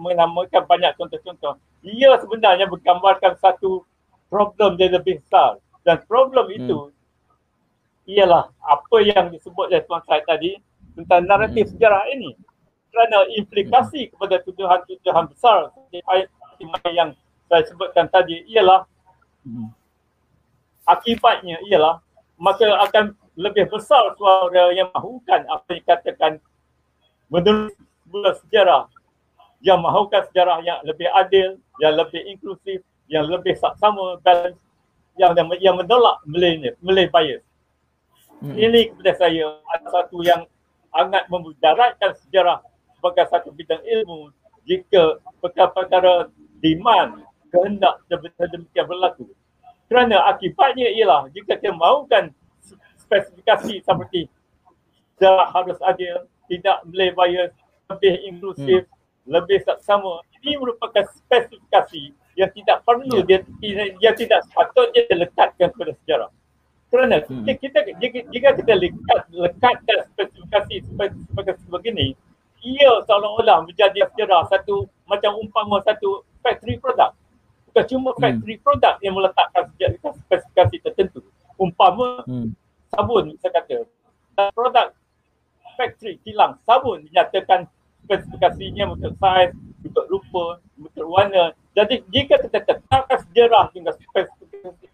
[0.00, 1.54] menamakan banyak contoh-contoh.
[1.84, 3.84] Ia sebenarnya menggambarkan satu
[4.32, 5.60] problem yang lebih besar.
[5.84, 8.12] Dan problem itu hmm.
[8.16, 10.56] ialah apa yang disebut oleh Tuan Syed tadi
[10.96, 11.72] tentang naratif hmm.
[11.76, 12.32] sejarah ini.
[12.88, 14.10] Kerana implikasi hmm.
[14.16, 15.70] kepada tuduhan-tuduhan besar
[16.90, 17.12] yang
[17.50, 18.88] saya sebutkan tadi ialah
[19.44, 19.68] hmm.
[20.88, 22.00] Akibatnya ialah
[22.36, 26.32] maka akan lebih besar suara yang mahukan apa yang dikatakan
[27.30, 28.86] menurut sejarah
[29.64, 34.60] yang mahukan sejarah yang lebih adil, yang lebih inklusif, yang lebih sama balance,
[35.16, 37.40] yang yang menolak Malay, Malay bias.
[38.44, 38.54] Hmm.
[38.60, 40.44] Ini kepada saya ada satu yang
[40.92, 42.60] sangat memudaratkan sejarah
[42.92, 44.28] sebagai satu bidang ilmu
[44.68, 46.28] jika perkara-perkara
[46.60, 48.04] demand kehendak
[48.52, 49.32] demikian berlaku.
[49.88, 52.32] Kerana akibatnya ialah jika kita mahukan
[52.96, 54.26] spesifikasi seperti
[55.14, 57.52] sejarah harus adil, tidak Malay bias,
[57.92, 58.94] lebih inklusif, hmm
[59.24, 60.20] lebih sama.
[60.40, 63.40] Ini merupakan spesifikasi yang tidak perlu yeah.
[63.40, 66.30] dia, dia tidak sepatutnya dilekatkan kepada sejarah.
[66.92, 67.48] Kerana hmm.
[67.58, 72.14] kita jika, jika kita lekat lekatkan spesifikasi sebagai sebegini,
[72.62, 77.16] ia seolah-olah menjadi sejarah satu macam umpama satu factory product.
[77.74, 78.22] Bukan cuma hmm.
[78.22, 79.66] factory product yang meletakkan
[80.30, 81.26] spesifikasi tertentu.
[81.58, 82.54] Umpama hmm.
[82.94, 83.82] sabun saya kata
[84.54, 84.94] produk
[85.74, 87.66] factory kilang sabun dinyatakan
[88.06, 89.50] spesifikasinya untuk saiz,
[89.82, 91.50] untuk rupa, untuk warna.
[91.74, 94.86] Jadi jika kita tetapkan sejarah dengan spesifikasi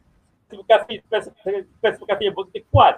[0.48, 2.96] spesifikasi, spesifikasi yang begitu kuat,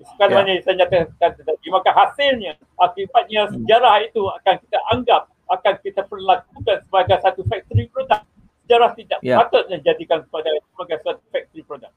[0.00, 0.64] sekarang ya.
[0.64, 3.52] saya nyatakan tadi, maka hasilnya, akibatnya hmm.
[3.60, 8.24] sejarah itu akan kita anggap, akan kita perlakukan sebagai satu factory product.
[8.70, 9.42] Sejarah tidak ya.
[9.42, 11.94] patutnya jadikan sebagai, sebagai satu factory product.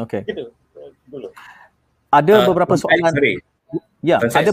[0.00, 0.24] Okay.
[0.24, 0.48] Gitu
[1.12, 1.28] dulu.
[2.08, 3.12] Ada uh, beberapa soalan.
[3.12, 3.36] Sorry.
[4.04, 4.52] Ya, ada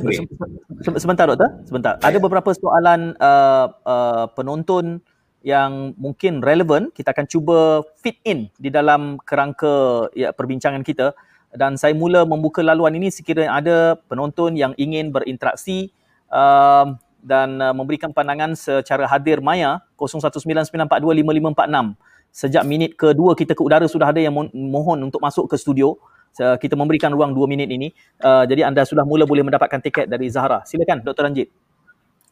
[0.99, 1.93] sebentar doktor, sebentar.
[1.99, 5.03] Ada beberapa soalan uh, uh, penonton
[5.43, 6.89] yang mungkin relevan.
[6.95, 11.15] Kita akan cuba fit in di dalam kerangka ya, perbincangan kita
[11.51, 15.91] dan saya mula membuka laluan ini sekiranya ada penonton yang ingin berinteraksi
[16.31, 21.95] uh, dan uh, memberikan pandangan secara hadir maya 0199425546.
[22.31, 25.99] Sejak minit kedua kita ke udara sudah ada yang mohon untuk masuk ke studio
[26.31, 27.91] kita memberikan ruang dua minit ini.
[28.23, 30.63] Uh, jadi anda sudah mula boleh mendapatkan tiket dari Zahra.
[30.63, 31.27] Silakan Dr.
[31.27, 31.51] Ranjit.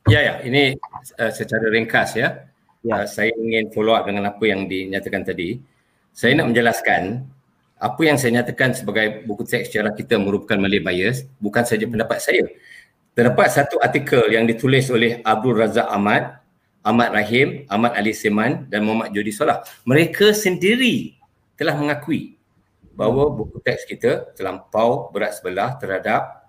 [0.08, 0.34] Ya, ya.
[0.40, 0.80] Ini
[1.20, 2.48] uh, secara ringkas ya.
[2.80, 3.04] ya.
[3.04, 5.60] Uh, saya ingin follow up dengan apa yang dinyatakan tadi.
[6.16, 7.28] Saya nak menjelaskan
[7.80, 12.20] apa yang saya nyatakan sebagai buku teks sejarah kita merupakan Malay bias bukan saja pendapat
[12.24, 12.44] saya.
[13.20, 16.40] Terdapat satu artikel yang ditulis oleh Abdul Razak Ahmad,
[16.80, 19.60] Ahmad Rahim, Ahmad Ali Seman dan Muhammad Jodi Solah.
[19.84, 21.20] Mereka sendiri
[21.60, 22.40] telah mengakui
[22.96, 26.48] bahawa buku teks kita terlampau berat sebelah terhadap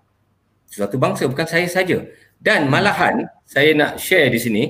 [0.71, 2.07] suatu bangsa bukan saya saja
[2.39, 4.63] dan malahan saya nak share di sini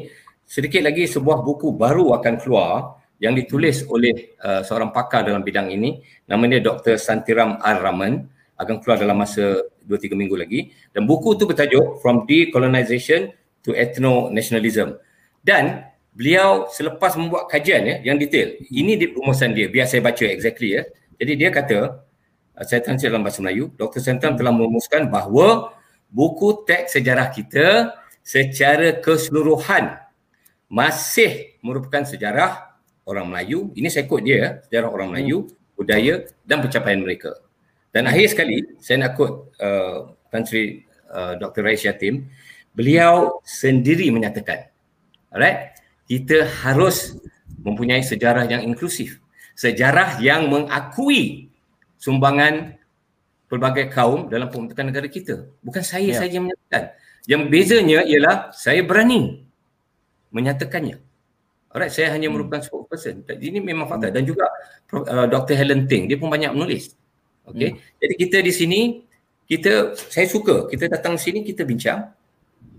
[0.48, 5.68] sedikit lagi sebuah buku baru akan keluar yang ditulis oleh uh, seorang pakar dalam bidang
[5.68, 6.96] ini namanya Dr.
[6.96, 7.76] Santiram R.
[7.84, 10.60] Raman akan keluar dalam masa 2-3 minggu lagi
[10.92, 13.32] dan buku itu bertajuk From Decolonization
[13.64, 15.00] to Ethno-Nationalism
[15.40, 20.28] dan beliau selepas membuat kajian ya yang detail ini di rumusan dia biar saya baca
[20.28, 20.84] exactly ya
[21.20, 22.00] jadi dia kata,
[22.56, 24.00] uh, saya translate dalam bahasa Melayu, Dr.
[24.00, 25.76] Sentram telah merumuskan bahawa
[26.08, 27.92] buku teks sejarah kita
[28.24, 30.00] secara keseluruhan
[30.72, 32.72] masih merupakan sejarah
[33.04, 33.68] orang Melayu.
[33.76, 37.36] Ini saya quote dia, sejarah orang Melayu, budaya dan pencapaian mereka.
[37.90, 41.66] Dan akhir sekali, saya nak quote uh, Tan Sri uh, Dr.
[41.66, 42.30] Rais Yatim,
[42.70, 44.70] beliau sendiri menyatakan,
[45.34, 45.74] alright,
[46.06, 47.18] kita harus
[47.60, 49.20] mempunyai sejarah yang inklusif
[49.60, 51.52] sejarah yang mengakui
[52.00, 52.80] sumbangan
[53.52, 55.52] pelbagai kaum dalam pembentukan negara kita.
[55.60, 56.24] Bukan saya ya.
[56.24, 56.96] saja yang menyatakan.
[57.28, 59.44] Yang bezanya ialah saya berani
[60.32, 60.96] menyatakannya.
[61.68, 62.40] Alright, saya hanya hmm.
[62.40, 63.20] merupakan spokesperson.
[63.28, 64.48] Ini memang fakta dan juga
[64.96, 65.54] uh, Dr.
[65.60, 66.96] Helen Ting dia pun banyak menulis.
[67.46, 67.74] Okay.
[67.74, 67.78] Hmm.
[68.00, 68.80] Jadi kita di sini
[69.48, 72.10] kita saya suka kita datang sini kita bincang.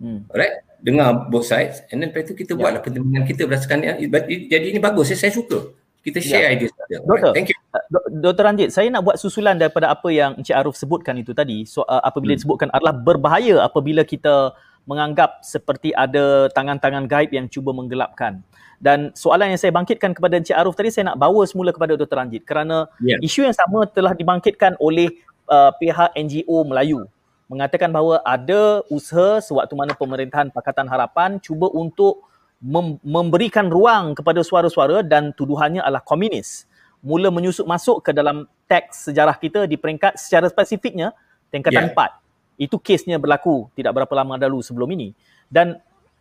[0.01, 0.25] Hmm.
[0.29, 2.59] Alright, dengar both sides and then lepas itu kita ya.
[2.59, 4.01] buatlah pertimbangan kita berdasarkan
[4.49, 6.25] jadi ini bagus saya, saya suka kita ya.
[6.25, 6.53] share ya.
[6.57, 6.97] idea saja.
[7.05, 7.57] Doktor, thank you.
[7.71, 8.43] Uh, Dr.
[8.43, 11.63] Ranjit, saya nak buat susulan daripada apa yang Encik Arif sebutkan itu tadi.
[11.69, 12.39] So, uh, apabila hmm.
[12.41, 14.57] disebutkan adalah berbahaya apabila kita
[14.89, 18.41] menganggap seperti ada tangan-tangan gaib yang cuba menggelapkan.
[18.81, 22.17] Dan soalan yang saya bangkitkan kepada Encik Arif tadi, saya nak bawa semula kepada Dr.
[22.17, 23.21] Ranjit kerana yeah.
[23.21, 27.05] isu yang sama telah dibangkitkan oleh uh, pihak NGO Melayu
[27.45, 32.23] mengatakan bahawa ada usaha sewaktu mana pemerintahan Pakatan Harapan cuba untuk
[32.63, 36.65] mem- memberikan ruang kepada suara-suara dan tuduhannya adalah komunis
[37.03, 41.11] mula menyusup masuk ke dalam teks sejarah kita di peringkat secara spesifiknya
[41.51, 42.17] tingkatan yeah.
[42.57, 45.11] 4 itu kesnya berlaku tidak berapa lama dahulu sebelum ini
[45.51, 45.75] dan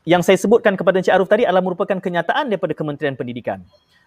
[0.09, 3.61] yang saya sebutkan kepada Encik Arif tadi adalah merupakan kenyataan daripada Kementerian Pendidikan.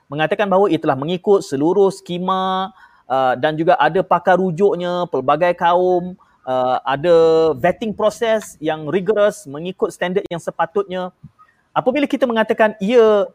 [0.10, 2.74] Mengatakan bahawa ia telah mengikut seluruh skema
[3.08, 6.18] uh, dan juga ada pakar rujuknya pelbagai kaum
[6.48, 7.16] uh, ada
[7.58, 11.14] vetting proses yang rigorous mengikut standard yang sepatutnya.
[11.74, 13.30] Apabila kita mengatakan ia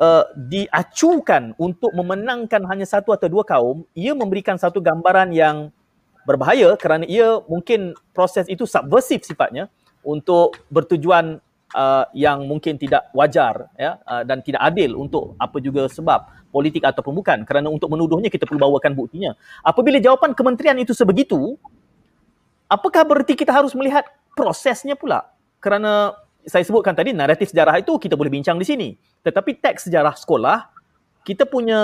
[0.00, 5.70] uh, diacukan untuk memenangkan hanya satu atau dua kaum, ia memberikan satu gambaran yang
[6.24, 9.70] berbahaya kerana ia mungkin proses itu subversif sifatnya
[10.04, 11.40] untuk bertujuan
[11.74, 16.82] uh, yang mungkin tidak wajar ya uh, dan tidak adil untuk apa juga sebab politik
[16.82, 19.38] ataupun bukan kerana untuk menuduhnya kita perlu bawakan buktinya.
[19.62, 21.54] Apabila jawapan kementerian itu sebegitu,
[22.66, 24.02] apakah berarti kita harus melihat
[24.34, 25.30] prosesnya pula?
[25.62, 28.88] Kerana saya sebutkan tadi naratif sejarah itu kita boleh bincang di sini.
[29.22, 30.66] Tetapi teks sejarah sekolah
[31.22, 31.78] kita punya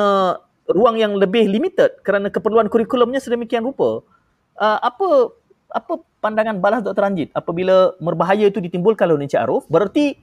[0.66, 4.03] ruang yang lebih limited kerana keperluan kurikulumnya sedemikian rupa.
[4.57, 5.37] Uh, apa
[5.71, 7.05] apa pandangan balas Dr.
[7.07, 10.17] Anjit apabila merbahaya itu ditimbulkan oleh Encik Arif berarti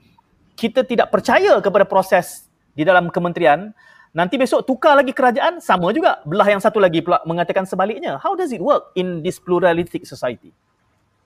[0.54, 3.74] kita tidak percaya kepada proses di dalam kementerian.
[4.14, 6.22] Nanti besok tukar lagi kerajaan sama juga.
[6.22, 8.14] Belah yang satu lagi pula mengatakan sebaliknya.
[8.22, 10.54] How does it work in this pluralistic society?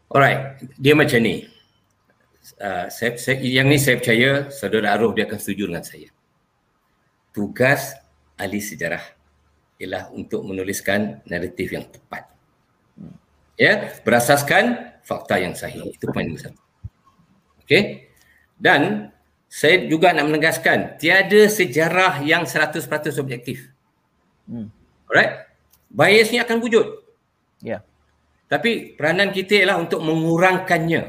[0.09, 1.45] Alright dia macam ni.
[2.57, 6.09] Uh, saya, saya, yang ni saya percaya saudara Arif dia akan setuju dengan saya.
[7.37, 7.93] Tugas
[8.41, 9.05] ahli sejarah
[9.77, 12.38] ialah untuk menuliskan naratif yang tepat
[13.59, 15.91] ya berasaskan fakta yang sahih.
[15.91, 16.61] Itu poin nombor satu.
[17.67, 18.09] Okey.
[18.57, 19.11] Dan
[19.51, 22.85] saya juga nak menegaskan tiada sejarah yang 100%
[23.19, 23.73] objektif.
[24.49, 24.73] Hmm.
[25.11, 25.45] alright?
[25.93, 26.87] Biasnya akan wujud.
[27.59, 27.69] Ya.
[27.69, 27.81] Yeah.
[28.47, 31.03] tapi peranan kita ialah untuk mengurangkannya.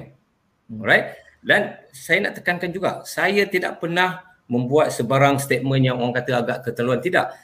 [0.71, 0.79] Hmm.
[0.81, 1.19] alright?
[1.39, 6.57] Dan saya nak tekankan juga saya tidak pernah membuat sebarang statement yang orang kata agak
[6.65, 7.35] keterlaluan tidak.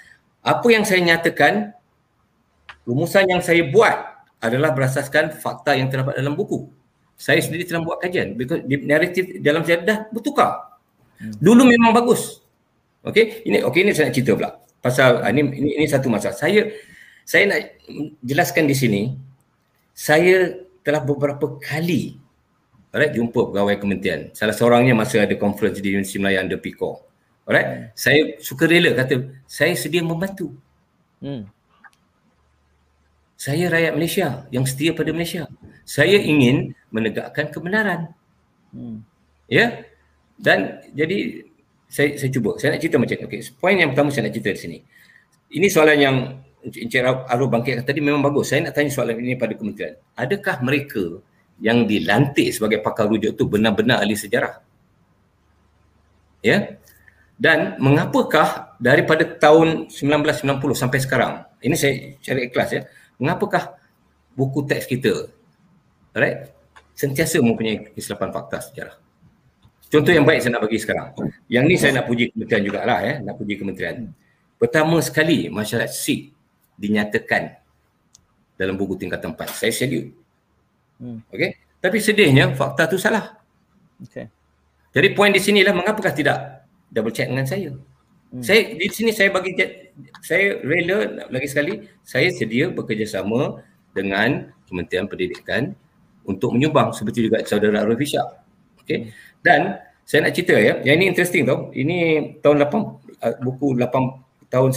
[0.41, 1.75] Apa yang saya nyatakan
[2.87, 4.14] rumusan yang saya buat
[4.47, 6.69] adalah berasaskan fakta yang terdapat dalam buku.
[7.15, 8.35] Saya sendiri telah buat kajian.
[8.35, 10.75] Because naratif dalam sejarah dah bertukar.
[11.19, 12.43] Dulu memang bagus.
[13.05, 14.49] Okey, ini okey ini saya nak cerita pula.
[14.81, 16.35] Pasal ah, ini, ini ini satu masalah.
[16.35, 16.73] Saya
[17.25, 17.59] saya nak
[18.21, 19.01] jelaskan di sini
[19.95, 22.21] saya telah beberapa kali
[22.93, 24.33] alright jumpa pegawai kementerian.
[24.33, 27.01] Salah seorangnya masa ada conference di Universiti Melayu under PIKO.
[27.45, 30.49] Alright, saya suka rela kata saya sedia membantu.
[31.21, 31.45] Hmm.
[33.45, 35.45] Saya rakyat Malaysia yang setia pada Malaysia.
[35.85, 38.09] Saya ingin menegakkan kebenaran.
[38.73, 39.05] Hmm.
[39.45, 39.85] Ya.
[40.41, 41.45] Dan jadi
[41.85, 42.57] saya saya cuba.
[42.57, 43.29] Saya nak cerita macam.
[43.29, 44.77] Okey, poin yang pertama saya nak cerita di sini.
[45.61, 46.17] Ini soalan yang
[46.65, 48.49] Encik Arul bangkitkan tadi memang bagus.
[48.49, 49.93] Saya nak tanya soalan ini pada kementerian.
[50.17, 51.21] Adakah mereka
[51.61, 54.57] yang dilantik sebagai pakar rujuk itu benar-benar ahli sejarah?
[56.41, 56.81] Ya.
[57.37, 62.81] Dan mengapakah daripada tahun 1990 sampai sekarang, ini saya cari ikhlas ya,
[63.17, 63.77] mengapakah
[64.35, 65.31] buku teks kita?
[66.15, 66.55] Right
[66.95, 68.95] sentiasa mempunyai kesilapan fakta sejarah.
[69.91, 71.13] Contoh yang baik saya nak bagi sekarang.
[71.51, 74.09] Yang ni saya nak puji kementerian jugalah ya nak puji kementerian.
[74.55, 76.31] Pertama sekali masyarakat Sikh
[76.79, 77.59] dinyatakan
[78.55, 80.15] dalam buku tingkat tempat saya salute
[81.03, 81.27] hmm.
[81.27, 81.59] okey?
[81.83, 83.35] Tapi sedihnya fakta tu salah.
[83.99, 84.31] Okey.
[84.95, 87.75] Jadi poin di sinilah mengapakah tidak double check dengan saya
[88.35, 88.43] Hmm.
[88.43, 89.55] Saya di sini saya bagi
[90.19, 93.63] saya rela lagi sekali saya sedia bekerjasama
[93.95, 95.71] dengan Kementerian Pendidikan
[96.27, 98.27] untuk menyumbang seperti juga saudara Arif Ishak.
[98.83, 99.15] Okey.
[99.39, 101.71] Dan saya nak cerita ya, yang ini interesting tau.
[101.71, 101.97] Ini
[102.43, 102.75] tahun 8
[103.23, 104.69] uh, buku 8 tahun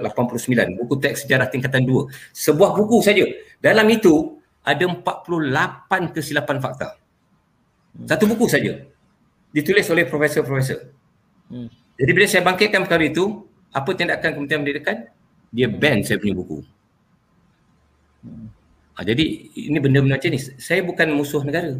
[0.00, 2.08] 1989, buku teks sejarah tingkatan 2.
[2.32, 3.28] Sebuah buku saja.
[3.60, 6.96] Dalam itu ada 48 kesilapan fakta.
[8.00, 8.08] Hmm.
[8.08, 8.80] Satu buku saja.
[9.52, 10.88] Ditulis oleh profesor-profesor.
[11.52, 11.83] Hmm.
[11.94, 14.96] Jadi bila saya bangkitkan perkara itu, apa tindakan Kementerian Pendidikan?
[15.54, 16.66] Dia ban saya punya buku.
[18.94, 19.24] Ha, jadi
[19.54, 20.38] ini benda-benda macam ni.
[20.38, 21.78] Saya bukan musuh negara.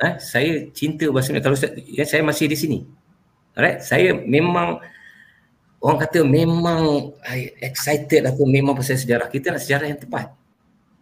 [0.00, 1.44] Ha, saya cinta bahasa Melayu.
[1.44, 2.78] Kalau saya, ya, saya masih di sini.
[3.56, 3.84] Alright?
[3.84, 4.80] Saya memang
[5.80, 7.12] orang kata memang
[7.60, 9.28] excited atau memang pasal sejarah.
[9.28, 10.32] Kita nak sejarah yang tepat.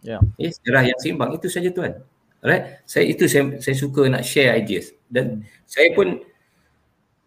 [0.03, 0.21] Yeah.
[0.35, 1.31] Ya, sejarah yang seimbang.
[1.35, 1.99] Itu saja tuan.
[2.43, 2.83] Alright?
[2.87, 5.67] Saya itu saya saya suka nak share ideas dan hmm.
[5.67, 6.19] saya pun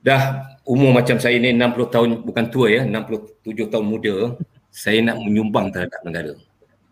[0.04, 4.36] dah umur macam saya ni 60 tahun bukan tua ya 67 tahun muda
[4.68, 6.36] saya nak menyumbang terhadap negara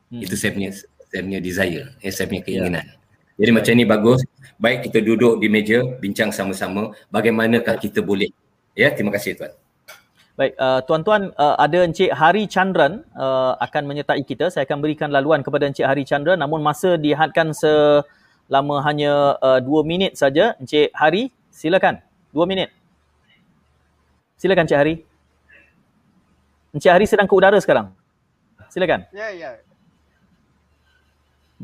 [0.09, 0.25] hmm.
[0.25, 0.71] itu saya punya
[1.13, 2.97] saya punya desire ya, saya punya keinginan ya.
[3.37, 4.21] jadi macam ni bagus
[4.57, 8.33] baik kita duduk di meja bincang sama-sama bagaimanakah kita boleh
[8.73, 9.53] ya terima kasih tuan
[10.33, 14.49] Baik, uh, tuan-tuan uh, ada Encik Hari Chandran uh, akan menyertai kita.
[14.49, 19.85] Saya akan berikan laluan kepada Encik Hari Chandran namun masa dihadkan selama hanya uh, dua
[19.85, 20.57] minit saja.
[20.57, 22.01] Encik Hari, silakan.
[22.33, 22.73] Dua minit.
[24.43, 24.95] Silakan Cik Hari.
[26.75, 27.95] Encik Hari sedang ke udara sekarang.
[28.75, 29.07] Silakan.
[29.15, 29.63] Ya, ya.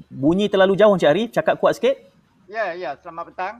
[0.07, 1.99] Bunyi terlalu jauh Encik Hari, cakap kuat sikit.
[2.47, 2.95] Ya, ya.
[3.03, 3.55] Selamat petang.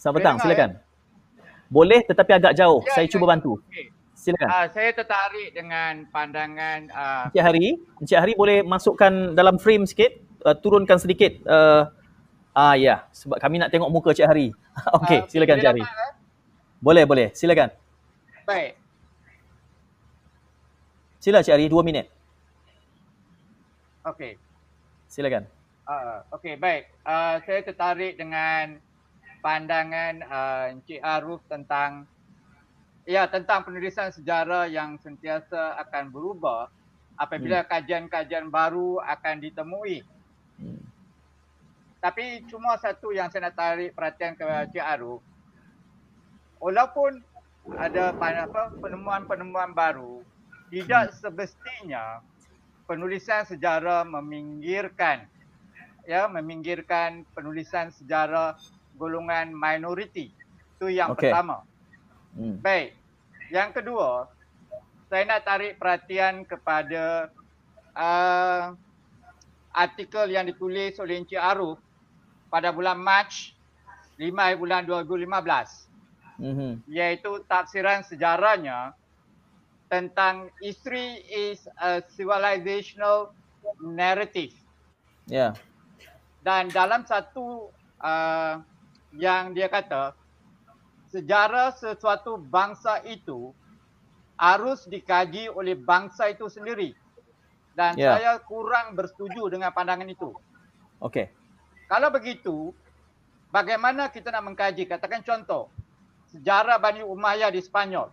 [0.00, 0.70] Selamat petang, silakan.
[0.72, 1.44] Ya?
[1.68, 2.80] Boleh tetapi agak jauh.
[2.88, 3.60] Ya, saya ya, cuba bantu.
[3.68, 3.92] Okay.
[4.16, 4.48] Silakan.
[4.48, 7.66] Uh, saya tertarik dengan pandangan uh, Encik Hari.
[8.00, 10.16] Encik Hari boleh masukkan dalam frame sikit,
[10.48, 11.44] uh, turunkan sedikit.
[11.44, 11.92] Uh,
[12.56, 14.48] ah ya, sebab kami nak tengok muka Encik Hari.
[15.04, 15.84] Okey, uh, silakan Encik Hari.
[15.84, 16.12] Eh?
[16.80, 17.36] Boleh, boleh.
[17.36, 17.89] Silakan.
[18.50, 18.74] Baik.
[21.22, 22.10] Sila Cik Ari, dua minit.
[24.02, 24.34] Okey.
[25.06, 25.46] Silakan.
[25.86, 26.90] Uh, Okey, baik.
[27.06, 28.82] Uh, saya tertarik dengan
[29.38, 32.10] pandangan uh, Encik Aruf tentang
[33.06, 36.74] ya tentang penulisan sejarah yang sentiasa akan berubah
[37.22, 37.68] apabila hmm.
[37.70, 40.02] kajian-kajian baru akan ditemui.
[40.58, 40.82] Hmm.
[42.02, 45.22] Tapi cuma satu yang saya nak tarik perhatian ke Encik Aruf.
[46.58, 47.29] Walaupun
[47.78, 50.24] ada apa penemuan-penemuan baru,
[50.70, 51.14] tidak hmm.
[51.18, 52.04] semestinya
[52.90, 55.30] penulisan sejarah meminggirkan
[56.08, 58.58] ya meminggirkan penulisan sejarah
[58.98, 60.34] golongan minoriti.
[60.76, 61.30] Itu yang okay.
[61.30, 61.62] pertama.
[62.34, 62.58] Hmm.
[62.58, 62.96] Baik.
[63.50, 64.30] Yang kedua,
[65.10, 67.34] saya nak tarik perhatian kepada
[67.94, 68.74] uh,
[69.74, 71.78] artikel yang ditulis oleh Encik Aruf
[72.50, 73.30] pada bulan Mac
[74.18, 75.89] 5 bulan 2015.
[76.40, 76.72] Mm-hmm.
[76.88, 78.96] Iaitu tafsiran sejarahnya
[79.92, 83.36] tentang history is a civilizational
[83.84, 84.56] narrative.
[85.28, 85.52] Ya.
[85.52, 85.52] Yeah
[86.40, 87.68] dan dalam satu
[88.00, 88.54] uh,
[89.12, 90.16] yang dia kata
[91.12, 93.52] sejarah sesuatu bangsa itu
[94.40, 96.96] harus dikaji oleh bangsa itu sendiri
[97.76, 98.16] dan yeah.
[98.16, 100.32] saya kurang bersetuju dengan pandangan itu.
[101.04, 101.28] Okey.
[101.90, 102.72] Kalau begitu
[103.52, 105.68] bagaimana kita nak mengkaji katakan contoh
[106.30, 108.08] sejarah Bani Umayyah di Spanyol.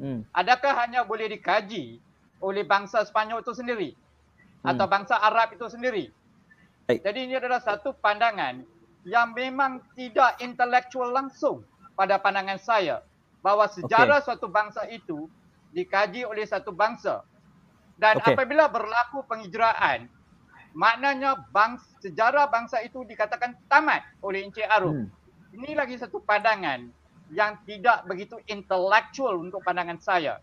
[0.00, 0.24] Hmm.
[0.32, 2.00] Adakah hanya boleh dikaji
[2.40, 4.70] oleh bangsa Spanyol itu sendiri hmm.
[4.72, 6.08] atau bangsa Arab itu sendiri?
[6.88, 7.04] Baik.
[7.04, 8.64] Jadi ini adalah satu pandangan
[9.04, 11.64] yang memang tidak intelektual langsung
[11.96, 13.04] pada pandangan saya
[13.40, 14.26] bahawa sejarah okay.
[14.28, 15.28] suatu bangsa itu
[15.72, 17.24] dikaji oleh satu bangsa.
[18.00, 18.32] Dan okay.
[18.32, 20.08] apabila berlaku penghijraan,
[20.72, 24.96] maknanya bangsa, sejarah bangsa itu dikatakan tamat oleh Encik Aruf.
[24.96, 25.08] Hmm.
[25.52, 26.99] Ini lagi satu pandangan
[27.30, 30.42] yang tidak begitu intelektual untuk pandangan saya.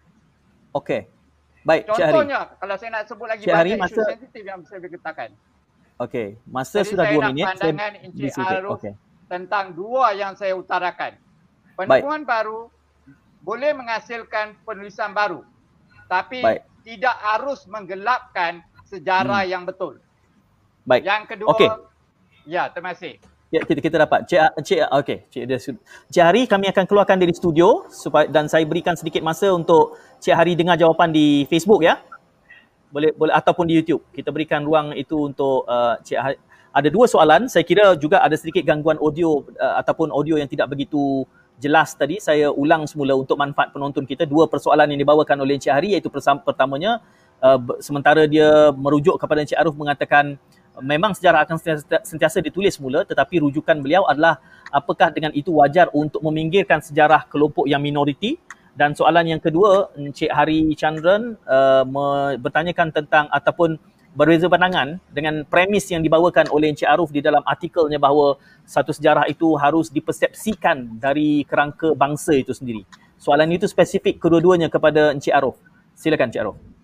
[0.71, 1.07] Okey.
[1.67, 5.29] Baik, Contohnya, kalau saya nak sebut lagi banyak isu sensitif yang saya boleh katakan.
[5.99, 7.43] Okey, masa Jadi sudah dua minit.
[7.43, 8.93] Saya nak pandangan Encik Aruf okay.
[9.27, 11.19] tentang dua yang saya utarakan.
[11.75, 12.31] Penemuan Baik.
[12.31, 12.59] baru
[13.43, 15.43] boleh menghasilkan penulisan baru.
[16.07, 16.63] Tapi Baik.
[16.87, 19.51] tidak harus menggelapkan sejarah hmm.
[19.51, 19.99] yang betul.
[20.87, 21.03] Baik.
[21.03, 21.69] Yang kedua, okay.
[22.47, 23.19] ya terima kasih.
[23.47, 24.27] Ya, kita kita dapat.
[24.27, 25.43] Cik Cik okey, Cik
[26.11, 30.35] Cik Hari kami akan keluarkan dari studio supaya dan saya berikan sedikit masa untuk Cik
[30.35, 31.95] Hari dengar jawapan di Facebook ya
[32.91, 34.03] boleh boleh ataupun di YouTube.
[34.11, 36.39] Kita berikan ruang itu untuk uh, Cik ha-
[36.75, 37.47] ada dua soalan.
[37.47, 41.23] Saya kira juga ada sedikit gangguan audio uh, ataupun audio yang tidak begitu
[41.59, 42.19] jelas tadi.
[42.19, 44.27] Saya ulang semula untuk manfaat penonton kita.
[44.27, 46.11] Dua persoalan yang dibawakan oleh Encik Hari iaitu
[46.43, 46.99] pertamanya
[47.39, 50.35] uh, sementara dia merujuk kepada Encik Aruf mengatakan
[50.81, 51.57] memang sejarah akan
[52.05, 57.65] sentiasa, ditulis semula tetapi rujukan beliau adalah apakah dengan itu wajar untuk meminggirkan sejarah kelompok
[57.65, 58.37] yang minoriti
[58.77, 61.81] dan soalan yang kedua, Encik Hari Chandran uh,
[62.37, 63.81] bertanyakan tentang ataupun
[64.13, 68.37] berbeza pandangan dengan premis yang dibawakan oleh Encik Aruf di dalam artikelnya bahawa
[68.69, 72.85] satu sejarah itu harus dipersepsikan dari kerangka bangsa itu sendiri.
[73.17, 75.57] Soalan itu spesifik kedua-duanya kepada Encik Aruf.
[75.97, 76.76] Silakan Encik Aruf.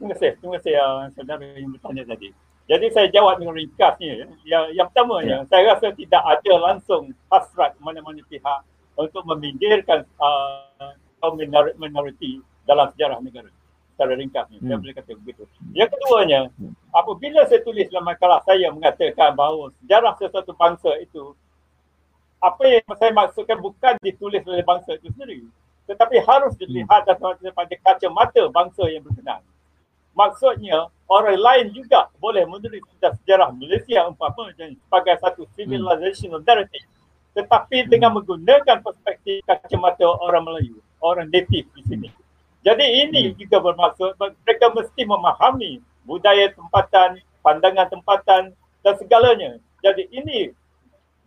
[0.00, 0.32] Terima kasih.
[0.40, 2.28] Terima kasih yang saudara yang bertanya tadi.
[2.64, 4.32] Jadi saya jawab dengan ringkasnya.
[4.48, 5.44] Yang, yang pertama, ya.
[5.52, 8.64] saya rasa tidak ada langsung hasrat mana-mana pihak
[8.96, 13.52] untuk meminggirkan uh, kaum uh, minoriti dalam sejarah negara
[14.00, 14.68] secara ringkasnya hmm.
[14.72, 15.42] saya boleh kata begitu
[15.76, 16.40] yang keduanya
[16.96, 21.36] apabila saya tulis dalam makalah saya mengatakan bahawa sejarah sesuatu bangsa itu
[22.40, 25.44] apa yang saya maksudkan bukan ditulis oleh bangsa itu sendiri
[25.84, 27.44] tetapi harus dilihat hmm.
[27.44, 29.44] daripada kacamata bangsa yang berkenaan
[30.14, 36.86] maksudnya orang lain juga boleh menulis sejarah Malaysia umpamanya sebagai satu civilizational narrative
[37.34, 42.08] tetapi dengan menggunakan perspektif kacamata orang Melayu, orang native di sini.
[42.60, 43.36] Jadi ini hmm.
[43.38, 48.42] juga bermaksud mereka mesti memahami budaya tempatan, pandangan tempatan
[48.82, 49.56] dan segalanya.
[49.80, 50.52] Jadi ini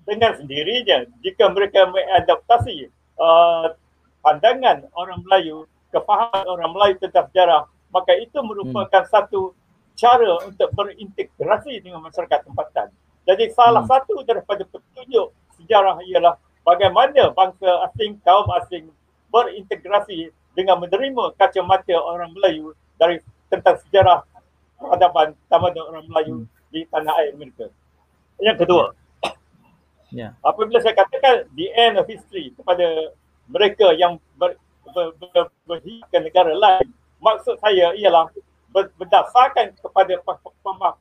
[0.03, 3.73] dengan sendirinya jika mereka mengadaptasi uh,
[4.21, 9.13] pandangan orang Melayu, kefahaman orang Melayu tentang sejarah, maka itu merupakan hmm.
[9.13, 9.53] satu
[9.93, 12.89] cara untuk berintegrasi dengan masyarakat tempatan.
[13.29, 13.91] Jadi salah hmm.
[13.93, 15.29] satu daripada petunjuk
[15.61, 16.35] sejarah ialah
[16.65, 18.89] bagaimana bangsa asing, kaum asing
[19.29, 23.21] berintegrasi dengan menerima kacamata orang Melayu dari
[23.53, 24.25] tentang sejarah
[24.81, 26.47] peradaban tamadun orang Melayu hmm.
[26.73, 27.69] di tanah air mereka.
[28.41, 28.85] Yang kedua,
[30.09, 30.33] yeah.
[30.41, 33.13] apabila saya katakan the end of history kepada
[33.47, 34.57] mereka yang ber,
[34.91, 36.89] ber, ber, ber, ke negara lain,
[37.23, 38.27] maksud saya ialah
[38.73, 40.19] berdasarkan kepada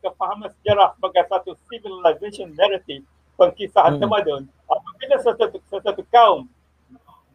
[0.04, 3.02] kefahaman sejarah sebagai satu civilization narrative
[3.34, 4.02] pengkisahan hmm.
[4.06, 6.46] tamadun apabila sesuatu sesuatu kaum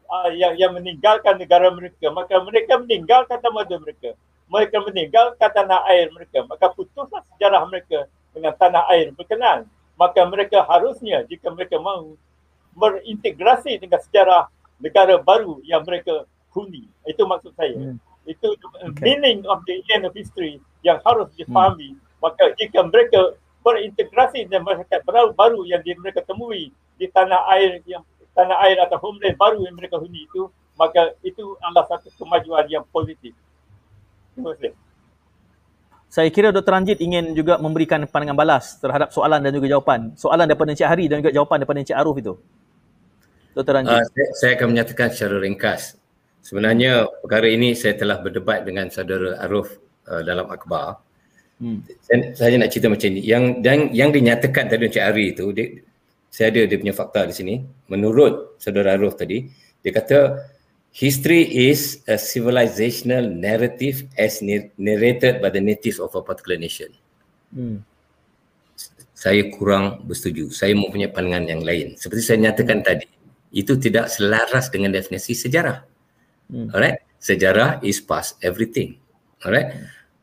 [0.08, 4.16] uh, yang yang meninggalkan negara mereka maka mereka meninggalkan tamadun mereka
[4.48, 9.68] mereka meninggalkan tanah air mereka maka putuslah sejarah mereka dengan tanah air berkenan
[9.98, 12.16] maka mereka harusnya jika mereka mahu
[12.78, 14.46] berintegrasi dengan sejarah
[14.78, 16.86] negara baru yang mereka huni.
[17.10, 17.74] Itu maksud saya.
[17.74, 17.98] Hmm.
[18.28, 19.04] Itu okay.
[19.04, 21.96] meaning of the end of history yang harus difahami.
[21.96, 22.04] Hmm.
[22.20, 27.84] Maka jika mereka berintegrasi dengan masyarakat baru, baru yang di, mereka temui di tanah air
[27.88, 28.04] yang
[28.38, 30.48] tanah air atau homeland baru yang mereka huni itu,
[30.78, 33.34] maka itu adalah satu kemajuan yang positif.
[34.38, 34.78] Terima kasih.
[36.08, 36.72] Saya kira Dr.
[36.72, 40.16] Ranjit ingin juga memberikan pandangan balas terhadap soalan dan juga jawapan.
[40.16, 42.34] Soalan daripada Encik Hari dan juga jawapan daripada Encik Aruf itu.
[43.58, 43.74] Dr.
[43.76, 43.98] Ranjit.
[44.00, 46.00] Uh, saya, saya akan menyatakan secara ringkas.
[46.48, 49.68] Sebenarnya perkara ini saya telah berdebat dengan saudara Aruf
[50.08, 50.96] uh, dalam akhbar.
[51.60, 51.84] Hmm.
[52.00, 53.20] Saya, saya nak cerita macam ni.
[53.20, 55.84] Yang dan yang dinyatakan tadi Encik Hari itu, dia,
[56.32, 57.56] saya ada dia punya fakta di sini.
[57.92, 59.44] Menurut saudara Aruf tadi,
[59.84, 60.40] dia kata
[60.96, 64.40] history is a civilizational narrative as
[64.80, 66.96] narrated by the natives of a particular nation.
[67.52, 67.84] Hmm.
[69.12, 70.48] Saya kurang bersetuju.
[70.56, 72.00] Saya mempunyai pandangan yang lain.
[72.00, 73.04] Seperti saya nyatakan tadi,
[73.52, 75.97] itu tidak selaras dengan definisi sejarah.
[76.48, 76.72] Hmm.
[76.72, 77.04] Alright?
[77.18, 79.00] Sejarah is past everything.
[79.44, 79.76] Alright?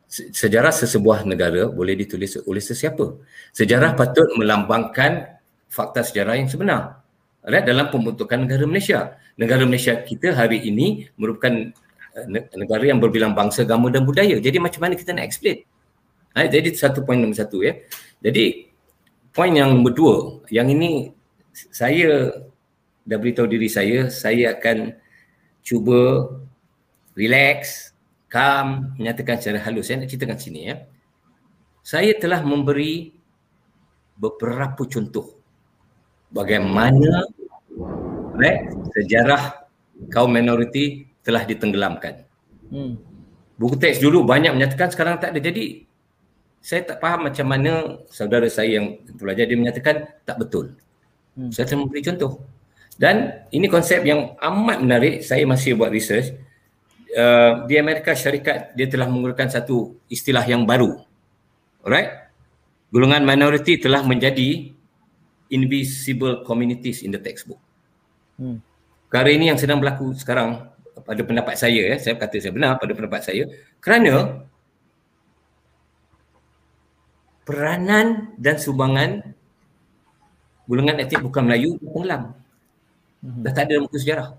[0.09, 3.19] Sejarah sesebuah negara boleh ditulis oleh sesiapa.
[3.51, 7.01] Sejarah patut melambangkan fakta sejarah yang sebenar.
[7.45, 7.65] Alright?
[7.67, 11.51] Dalam pembentukan negara Malaysia negara Malaysia kita hari ini merupakan
[12.15, 14.39] eh, negara yang berbilang bangsa, agama dan budaya.
[14.39, 15.63] Jadi macam mana kita nak explain?
[16.35, 17.79] Ha, jadi satu poin nombor satu ya.
[18.19, 18.67] Jadi
[19.31, 20.15] poin yang nombor dua,
[20.51, 21.11] yang ini
[21.51, 22.31] saya
[23.07, 24.95] dah beritahu diri saya, saya akan
[25.65, 26.29] cuba
[27.17, 27.91] relax,
[28.29, 29.89] calm, menyatakan secara halus.
[29.89, 30.85] Saya nak ceritakan sini ya.
[31.81, 33.17] Saya telah memberi
[34.15, 35.35] beberapa contoh
[36.29, 37.27] bagaimana
[38.37, 39.65] right, sejarah
[40.13, 42.23] kaum minoriti telah ditenggelamkan.
[42.69, 42.99] Hmm.
[43.55, 45.39] Buku teks dulu banyak menyatakan sekarang tak ada.
[45.39, 45.87] Jadi
[46.59, 50.75] saya tak faham macam mana saudara saya yang pelajar dia menyatakan tak betul.
[51.37, 51.53] Hmm.
[51.53, 52.54] Saya akan memberi contoh.
[52.95, 55.13] Dan ini konsep yang amat menarik.
[55.23, 56.31] Saya masih buat research.
[57.15, 60.99] Uh, di Amerika Syarikat dia telah menggunakan satu istilah yang baru.
[61.79, 62.27] Alright?
[62.91, 64.71] Golongan minoriti telah menjadi
[65.51, 67.59] invisible communities in the textbook.
[68.35, 68.59] Hmm.
[69.07, 70.75] Perkara ini yang sedang berlaku sekarang
[71.05, 73.43] pada pendapat saya, ya, saya kata saya benar pada pendapat saya
[73.83, 74.43] kerana
[77.45, 79.21] peranan dan sumbangan
[80.65, 82.33] golongan etnik bukan Melayu tenggelam.
[83.25, 83.41] Hmm.
[83.41, 84.37] Dah tak ada dalam buku sejarah.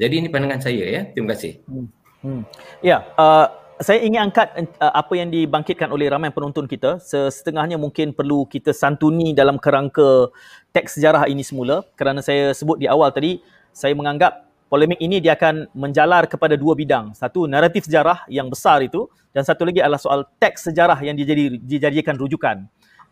[0.00, 1.00] Jadi ini pandangan saya ya.
[1.12, 1.60] Terima kasih.
[1.68, 1.86] Hmm.
[2.24, 2.42] Hmm.
[2.80, 4.48] Ya, uh, saya ingin angkat
[4.80, 6.96] uh, apa yang dibangkitkan oleh ramai penonton kita.
[7.04, 10.32] Setengahnya mungkin perlu kita santuni dalam kerangka
[10.72, 13.44] teks sejarah ini semula kerana saya sebut di awal tadi,
[13.76, 17.12] saya menganggap polemik ini dia akan menjalar kepada dua bidang.
[17.12, 21.60] Satu, naratif sejarah yang besar itu dan satu lagi adalah soal teks sejarah yang dijadi,
[21.60, 22.64] dijadikan rujukan.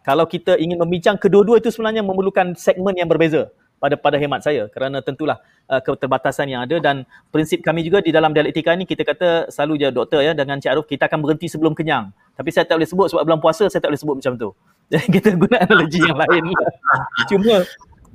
[0.07, 4.67] Kalau kita ingin membincang kedua-dua itu sebenarnya memerlukan segmen yang berbeza pada pada hemat saya.
[4.69, 5.39] Kerana tentulah
[5.71, 9.87] uh, keterbatasan yang ada dan prinsip kami juga di dalam dialektika ini kita kata selalu
[9.87, 12.11] je doktor ya dengan Cik Arif kita akan berhenti sebelum kenyang.
[12.35, 14.51] Tapi saya tak boleh sebut sebab bulan puasa saya tak boleh sebut macam tu.
[14.93, 16.43] Jadi kita guna analogi yang lain
[17.31, 17.55] cuma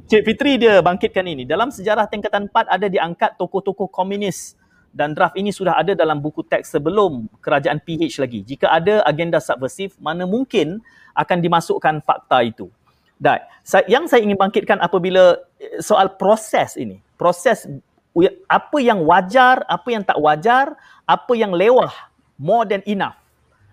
[0.03, 1.47] Cik Fitri dia bangkitkan ini.
[1.47, 4.59] Dalam sejarah tingkatan 4 ada diangkat tokoh-tokoh komunis.
[4.93, 8.45] Dan draft ini sudah ada dalam buku teks sebelum kerajaan PH lagi.
[8.45, 10.85] Jika ada agenda subversif, mana mungkin
[11.17, 12.69] akan dimasukkan fakta itu.
[13.23, 13.39] Dan
[13.87, 17.63] yang saya ingin bangkitkan apabila eh, soal proses ini, proses
[18.51, 20.75] apa yang wajar, apa yang tak wajar,
[21.07, 21.95] apa yang lewah,
[22.35, 23.15] more than enough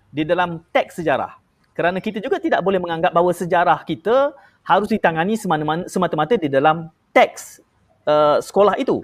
[0.07, 1.35] di dalam teks sejarah.
[1.75, 4.31] Kerana kita juga tidak boleh menganggap bahawa sejarah kita
[4.63, 5.35] harus ditangani
[5.87, 7.59] semata-mata di dalam teks
[8.07, 9.03] uh, sekolah itu.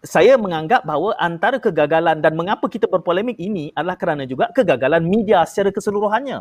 [0.00, 5.44] Saya menganggap bahawa antara kegagalan dan mengapa kita berpolemik ini adalah kerana juga kegagalan media
[5.44, 6.40] secara keseluruhannya.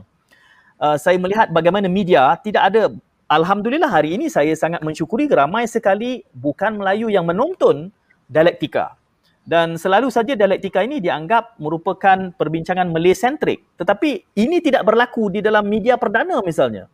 [0.79, 2.87] Uh, saya melihat bagaimana media tidak ada
[3.29, 7.93] Alhamdulillah hari ini saya sangat mensyukuri ramai sekali bukan Melayu yang menonton
[8.25, 8.97] dialektika.
[9.45, 13.61] Dan selalu saja dialektika ini dianggap merupakan perbincangan Malay-centric.
[13.77, 16.89] Tetapi ini tidak berlaku di dalam media perdana misalnya.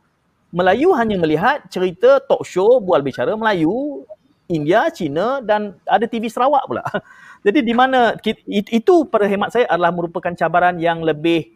[0.51, 4.03] Melayu hanya melihat cerita talk show bual bicara Melayu,
[4.51, 6.83] India, China dan ada TV Sarawak pula.
[7.47, 8.11] Jadi di mana
[8.75, 11.47] itu pada hemat saya adalah merupakan cabaran yang lebih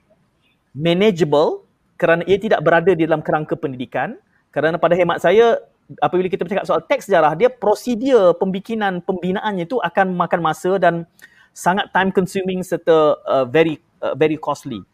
[0.71, 1.67] manageable
[1.99, 4.15] kerana ia tidak berada di dalam kerangka pendidikan
[4.49, 5.61] kerana pada hemat saya
[6.01, 11.09] apabila kita bercakap soal teks sejarah dia prosedur pembikinan pembinaannya itu akan memakan masa dan
[11.53, 14.85] sangat time consuming serta uh, very uh, very costly.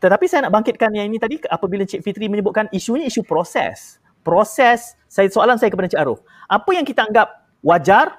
[0.00, 4.00] Tetapi saya nak bangkitkan yang ini tadi apabila Cik Fitri menyebutkan isunya isu proses.
[4.24, 6.24] Proses, saya soalan saya kepada Cik Aruf.
[6.48, 8.16] Apa yang kita anggap wajar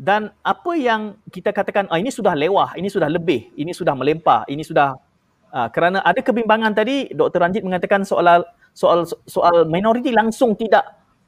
[0.00, 4.48] dan apa yang kita katakan oh, ini sudah lewah, ini sudah lebih, ini sudah melempah,
[4.48, 4.96] ini sudah
[5.52, 7.44] uh, kerana ada kebimbangan tadi Dr.
[7.44, 10.84] Ranjit mengatakan soal soal soal minoriti langsung tidak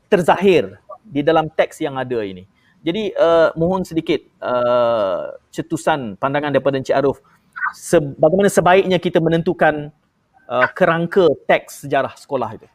[0.08, 2.48] terzahir di dalam teks yang ada ini.
[2.84, 7.20] Jadi uh, mohon sedikit uh, cetusan pandangan daripada Encik Arif
[7.72, 9.88] se- bagaimana sebaiknya kita menentukan
[10.48, 12.68] uh, kerangka teks sejarah sekolah itu.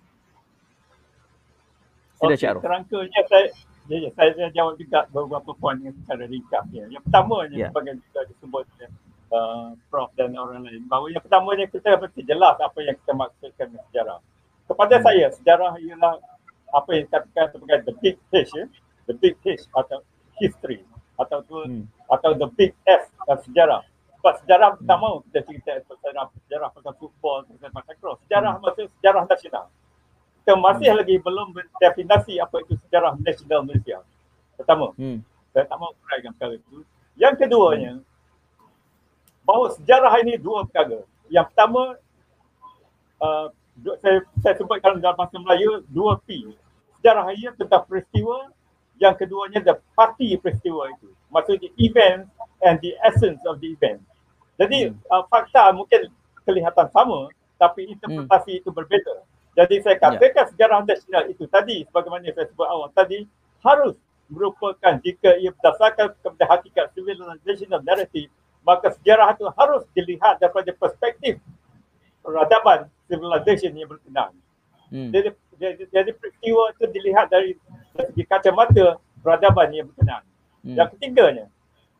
[2.19, 2.61] Sila okay, Cik Arif.
[2.65, 3.45] Kerangkanya saya
[3.87, 6.85] ya, ya, saya, saya jawab juga beberapa poin yang secara ringkas ya.
[6.89, 7.69] Yang pertamanya yeah.
[7.71, 8.65] sebagai juga disebut
[9.31, 13.65] uh, Prof dan orang lain bahawa yang pertamanya kita mesti jelas apa yang kita maksudkan
[13.71, 14.19] dengan sejarah.
[14.69, 15.05] Kepada hmm.
[15.09, 16.13] saya sejarah ialah
[16.69, 18.69] apa yang dikatakan sebagai the big fish ya
[19.09, 20.05] the big H atau
[20.37, 20.85] history
[21.17, 21.83] atau tu hmm.
[22.05, 23.81] atau the big S dan sejarah.
[24.21, 24.77] Sebab sejarah hmm.
[24.85, 28.21] pertama kita cerita sejarah sejarah pasal football, pasal pasal cross.
[28.29, 28.63] Sejarah hmm.
[28.63, 29.65] maksud sejarah nasional.
[30.39, 30.97] Kita masih hmm.
[31.01, 31.47] lagi belum
[31.81, 33.97] definasi apa itu sejarah nasional Malaysia.
[34.55, 35.19] Pertama, hmm.
[35.51, 36.77] saya tak mahu uraikan perkara itu.
[37.19, 38.05] Yang keduanya, hmm.
[39.43, 41.03] bahawa sejarah ini dua perkara.
[41.27, 41.83] Yang pertama,
[43.19, 43.47] uh,
[44.01, 46.45] saya, saya sebutkan dalam bahasa Melayu, dua P.
[46.99, 48.51] Sejarah ini tentang peristiwa
[48.99, 51.09] yang keduanya the party peristiwa itu.
[51.31, 52.27] Maksudnya event
[52.65, 54.03] and the essence of the event.
[54.59, 54.99] Jadi hmm.
[55.07, 56.11] uh, fakta mungkin
[56.43, 58.61] kelihatan sama tapi interpretasi hmm.
[58.63, 59.15] itu berbeza.
[59.55, 60.01] Jadi saya ya.
[60.03, 60.49] katakan yeah.
[60.51, 63.23] sejarah nasional itu tadi sebagaimana saya sebut awal tadi
[63.63, 63.95] harus
[64.29, 68.29] merupakan jika ia berdasarkan kepada hakikat civilizational narrative
[68.61, 71.41] maka sejarah itu harus dilihat daripada perspektif
[72.23, 74.33] peradaban civilization yang berkenaan.
[74.89, 75.09] Hmm.
[75.13, 77.53] Jadi, jadi, jadi peristiwa itu dilihat dari
[77.93, 80.25] segi kacamata peradaban yang berkenaan.
[80.65, 80.75] Hmm.
[80.75, 81.45] Yang ketiganya,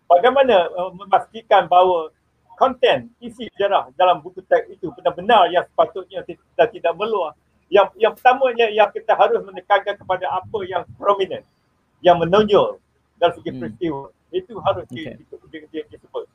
[0.10, 2.12] bagaimana uh, memastikan bahawa
[2.60, 7.32] konten isi sejarah dalam buku teks itu benar-benar yang sepatutnya tidak, tidak meluah.
[7.70, 11.46] Yang yang pertamanya yang kita harus menekankan kepada apa yang prominent,
[12.02, 12.82] yang menonjol
[13.22, 13.60] dari segi hmm.
[13.62, 14.04] peristiwa.
[14.30, 15.18] Itu harus okay.
[15.90, 16.26] disebut,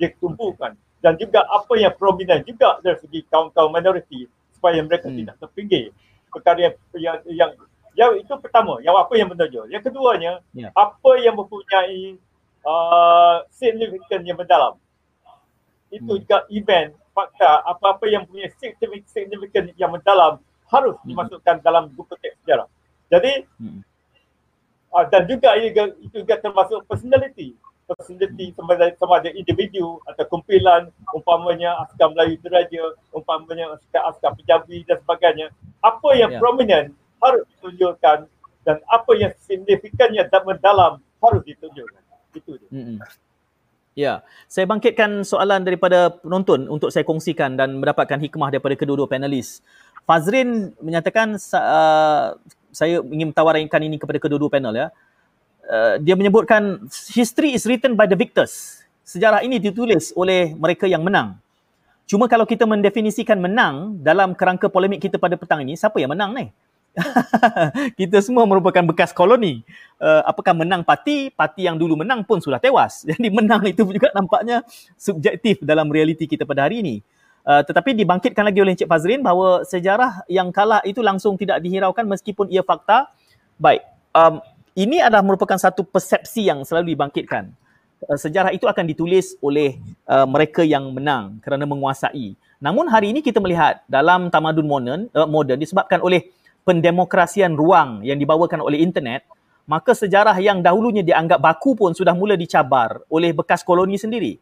[0.00, 0.72] ditumpukan.
[1.02, 5.18] Dan juga apa yang prominent juga dari segi kaum-kaum minoriti supaya mereka hmm.
[5.18, 5.90] tidak terpinggir.
[6.30, 7.50] Perkara yang, yang, yang
[7.92, 9.68] yang itu pertama, yang apa yang menonjol.
[9.68, 10.72] Yang keduanya, yeah.
[10.72, 12.16] apa yang mempunyai
[12.64, 14.80] uh, signifikan yang mendalam.
[15.92, 16.20] Itu hmm.
[16.24, 18.48] juga event, fakta, apa-apa yang punya
[19.12, 20.40] signifikan yang mendalam
[20.72, 21.08] harus hmm.
[21.12, 22.68] dimasukkan dalam buku teks sejarah.
[23.12, 23.80] Jadi, hmm.
[24.88, 27.52] uh, dan juga itu juga termasuk personality.
[27.82, 35.02] Personality sama sama ada individu atau kumpulan, umpamanya askar Melayu Diraja, umpamanya askar-askar Pejabi dan
[35.02, 35.46] sebagainya.
[35.82, 36.40] Apa yang yeah.
[36.40, 38.30] prominent harus ditunjukkan
[38.62, 42.02] dan apa yang signifikannya dan mendalam harus ditunjukkan.
[42.32, 42.70] Itu dia.
[42.70, 42.96] Mm-hmm.
[43.92, 49.60] Ya, saya bangkitkan soalan daripada penonton untuk saya kongsikan dan mendapatkan hikmah daripada kedua-dua panelis.
[50.08, 52.40] Fazrin menyatakan uh,
[52.72, 54.88] saya ingin tawarkan ini kepada kedua-dua panel ya.
[55.72, 56.84] Uh, dia menyebutkan
[57.16, 58.84] history is written by the victors.
[59.08, 61.40] Sejarah ini ditulis oleh mereka yang menang.
[62.04, 66.36] Cuma kalau kita mendefinisikan menang dalam kerangka polemik kita pada petang ini, siapa yang menang
[66.36, 66.52] ni?
[67.98, 69.64] kita semua merupakan bekas koloni.
[69.96, 71.32] Uh, apakah menang parti?
[71.32, 73.00] Parti yang dulu menang pun sudah tewas.
[73.08, 74.60] Jadi menang itu juga nampaknya
[75.00, 76.96] subjektif dalam realiti kita pada hari ini.
[77.48, 82.04] Uh, tetapi dibangkitkan lagi oleh Encik Fazrin bahawa sejarah yang kalah itu langsung tidak dihiraukan
[82.04, 83.08] meskipun ia fakta.
[83.56, 83.82] Baik,
[84.14, 84.38] um,
[84.72, 87.52] ini adalah merupakan satu persepsi yang selalu dibangkitkan.
[88.02, 92.34] Uh, sejarah itu akan ditulis oleh uh, mereka yang menang kerana menguasai.
[92.62, 96.30] Namun hari ini kita melihat dalam tamadun moden, uh, moden disebabkan oleh
[96.62, 99.26] pendemokrasian ruang yang dibawakan oleh internet,
[99.66, 104.38] maka sejarah yang dahulunya dianggap baku pun sudah mula dicabar oleh bekas koloni sendiri.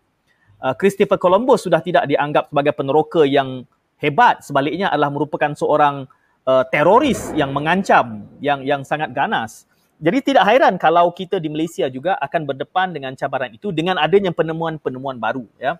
[0.60, 3.64] Uh, Christopher Columbus sudah tidak dianggap sebagai peneroka yang
[3.96, 6.04] hebat, sebaliknya adalah merupakan seorang
[6.44, 9.64] uh, teroris yang mengancam, yang yang sangat ganas.
[10.00, 14.32] Jadi tidak hairan kalau kita di Malaysia juga akan berdepan dengan cabaran itu dengan adanya
[14.32, 15.44] penemuan-penemuan baru.
[15.60, 15.76] Ya.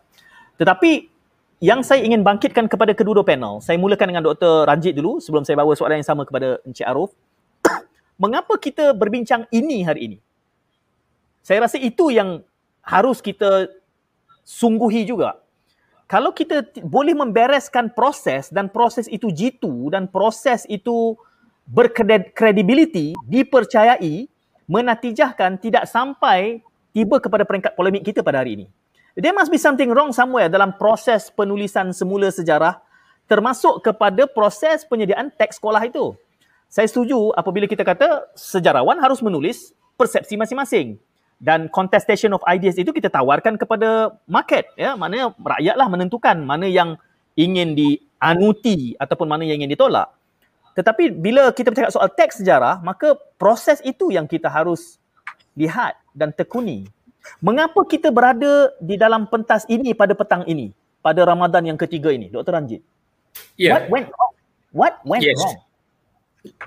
[0.61, 1.09] Tetapi
[1.65, 4.69] yang saya ingin bangkitkan kepada kedua-dua panel, saya mulakan dengan Dr.
[4.69, 7.17] Ranjit dulu sebelum saya bawa soalan yang sama kepada Encik Arif.
[8.23, 10.19] Mengapa kita berbincang ini hari ini?
[11.41, 12.45] Saya rasa itu yang
[12.85, 13.73] harus kita
[14.45, 15.41] sungguhi juga.
[16.11, 21.15] Kalau kita boleh membereskan proses dan proses itu jitu dan proses itu
[21.71, 24.27] berkredibiliti, dipercayai,
[24.67, 26.59] menatijahkan tidak sampai
[26.91, 28.67] tiba kepada peringkat polemik kita pada hari ini.
[29.15, 32.83] There must be something wrong somewhere dalam proses penulisan semula sejarah
[33.31, 36.19] termasuk kepada proses penyediaan teks sekolah itu.
[36.67, 40.99] Saya setuju apabila kita kata sejarawan harus menulis persepsi masing-masing
[41.43, 46.95] dan contestation of ideas itu kita tawarkan kepada market ya mana rakyatlah menentukan mana yang
[47.35, 50.11] ingin dianuti ataupun mana yang ingin ditolak.
[50.77, 55.01] Tetapi bila kita bercakap soal teks sejarah maka proses itu yang kita harus
[55.59, 56.87] lihat dan tekuni
[57.41, 60.73] Mengapa kita berada di dalam pentas ini pada petang ini?
[61.01, 62.53] Pada Ramadan yang ketiga ini, Dr.
[62.53, 62.83] Ranjit?
[63.57, 63.89] Yeah.
[64.71, 65.41] What went Yes.
[65.41, 65.61] wrong?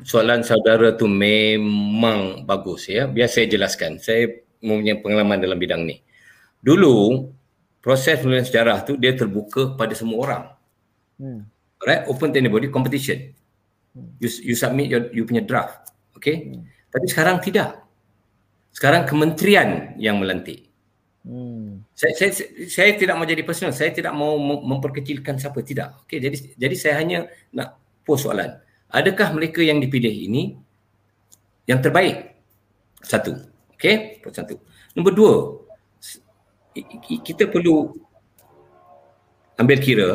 [0.06, 3.10] Soalan saudara tu memang bagus ya.
[3.10, 4.02] Biar saya jelaskan.
[4.02, 6.02] Saya mempunyai pengalaman dalam bidang ni.
[6.62, 7.30] Dulu
[7.82, 10.44] proses penulisan sejarah tu dia terbuka pada semua orang.
[11.18, 11.42] Hmm.
[11.82, 12.06] Right?
[12.10, 13.34] Open to anybody competition.
[13.94, 15.94] You, you submit your you punya draft.
[16.18, 16.58] Okay?
[16.90, 17.82] Tapi sekarang tidak.
[18.74, 20.74] Sekarang kementerian yang melantik.
[21.24, 21.86] Hmm.
[21.96, 22.32] Saya, saya,
[22.68, 23.72] saya tidak mau jadi personal.
[23.72, 25.62] Saya tidak mau mem- memperkecilkan siapa.
[25.62, 26.04] Tidak.
[26.04, 28.60] Okay, jadi jadi saya hanya nak pose soalan.
[28.90, 30.58] Adakah mereka yang dipilih ini
[31.70, 32.34] yang terbaik?
[33.00, 33.40] Satu.
[33.78, 34.60] Okay, satu.
[34.94, 35.34] Nombor dua,
[37.24, 37.94] kita perlu
[39.58, 40.10] ambil kira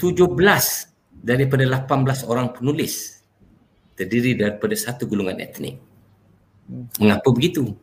[0.00, 0.89] 17
[1.20, 3.20] daripada 18 orang penulis
[3.94, 5.76] terdiri daripada satu golongan etnik.
[6.96, 7.76] Mengapa begitu?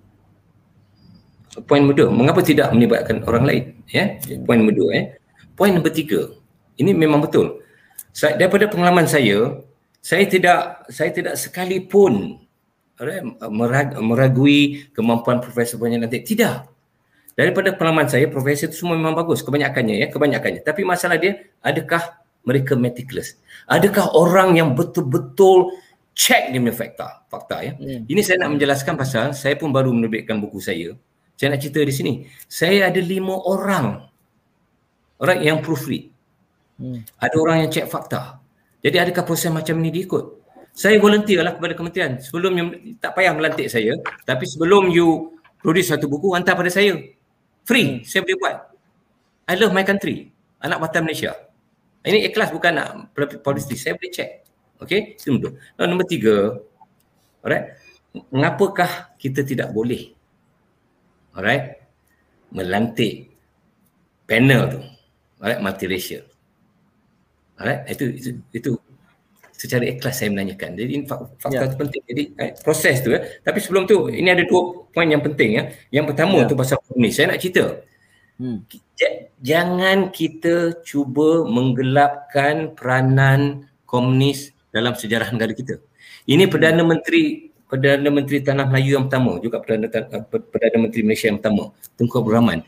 [1.66, 3.64] Poin nombor dua, mengapa tidak melibatkan orang lain?
[3.90, 4.90] Ya, poin nombor dua.
[4.94, 5.04] Ya.
[5.58, 6.34] Poin nombor tiga,
[6.78, 7.66] ini memang betul.
[8.14, 9.62] Saya, daripada pengalaman saya,
[10.02, 12.42] saya tidak saya tidak sekalipun
[14.02, 16.22] meragui kemampuan Profesor Banyak nanti.
[16.22, 16.78] Tidak.
[17.38, 19.46] Daripada pengalaman saya, profesor itu semua memang bagus.
[19.46, 20.66] Kebanyakannya ya, kebanyakannya.
[20.66, 22.02] Tapi masalah dia, adakah
[22.48, 23.36] mereka meticulous?
[23.68, 25.76] Adakah orang yang betul-betul
[26.16, 27.28] check dia punya fakta?
[27.28, 27.72] Fakta ya.
[27.76, 28.08] Hmm.
[28.08, 30.96] Ini saya nak menjelaskan pasal saya pun baru menerbitkan buku saya.
[31.36, 32.14] Saya nak cerita di sini.
[32.48, 34.08] Saya ada lima orang.
[35.20, 36.08] Orang yang proofread.
[36.80, 37.04] Hmm.
[37.20, 38.40] Ada orang yang check fakta.
[38.80, 40.40] Jadi adakah proses macam ni diikut?
[40.78, 42.22] Saya volunteer lah kepada kementerian.
[42.22, 42.66] Sebelum you,
[43.02, 43.98] tak payah melantik saya.
[44.24, 47.02] Tapi sebelum you produce satu buku, hantar pada saya.
[47.66, 48.06] Free.
[48.06, 48.56] Saya boleh buat.
[49.50, 50.30] I love my country.
[50.62, 51.34] Anak Batam Malaysia.
[52.08, 52.90] Ini ikhlas bukan nak
[53.44, 53.76] politik.
[53.76, 54.30] Saya boleh check.
[54.80, 55.20] Okay.
[55.20, 55.52] Itu nombor dua.
[55.76, 56.36] Lalu nombor tiga.
[57.44, 57.66] Alright.
[58.32, 60.18] Mengapakah kita tidak boleh
[61.38, 61.78] alright
[62.50, 63.30] melantik
[64.26, 64.82] panel tu
[65.38, 66.26] alright multiracial
[67.62, 68.72] alright itu itu, itu
[69.54, 71.78] secara ikhlas saya menanyakan jadi ini fak- fakta Ya.
[71.78, 75.62] penting jadi eh, proses tu ya tapi sebelum tu ini ada dua poin yang penting
[75.62, 76.50] ya yang pertama Ya.
[76.50, 77.86] tu pasal ni saya nak cerita
[78.38, 78.62] Hmm.
[79.42, 85.82] Jangan kita cuba menggelapkan peranan komunis dalam sejarah negara kita.
[86.30, 91.02] Ini Perdana Menteri Perdana Menteri Tanah Melayu yang pertama, juga Perdana eh, Per- Perdana Menteri
[91.04, 92.60] Malaysia yang pertama, Tunku Abdul Rahman.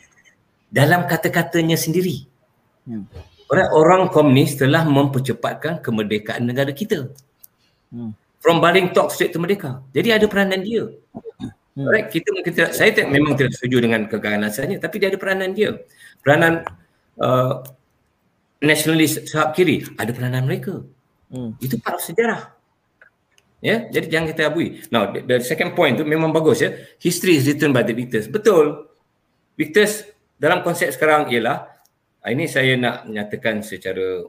[0.70, 2.28] Dalam kata-katanya sendiri.
[2.84, 3.08] Hmm.
[3.50, 7.10] Orang orang komunis telah mempercepatkan kemerdekaan negara kita.
[7.90, 8.14] Hmm.
[8.40, 9.82] From Baring Talk straight to Merdeka.
[9.92, 10.88] Jadi ada peranan dia.
[11.80, 11.88] Hmm.
[11.88, 15.56] Right, kita mungkin tidak, saya tidak, memang tidak setuju dengan keganasannya, tapi dia ada peranan
[15.56, 15.80] dia.
[16.20, 16.68] Peranan
[17.24, 17.64] uh,
[18.60, 20.84] nasionalis sahab kiri, ada peranan mereka.
[21.32, 21.56] Hmm.
[21.64, 22.52] Itu part of sejarah.
[23.64, 24.84] Ya, jadi jangan kita abui.
[24.92, 26.76] Now, the, the second point tu memang bagus ya.
[27.00, 28.28] History is written by the victors.
[28.28, 28.92] Betul.
[29.56, 30.04] Victors
[30.36, 31.64] dalam konsep sekarang ialah
[32.24, 34.28] ah, ini saya nak menyatakan secara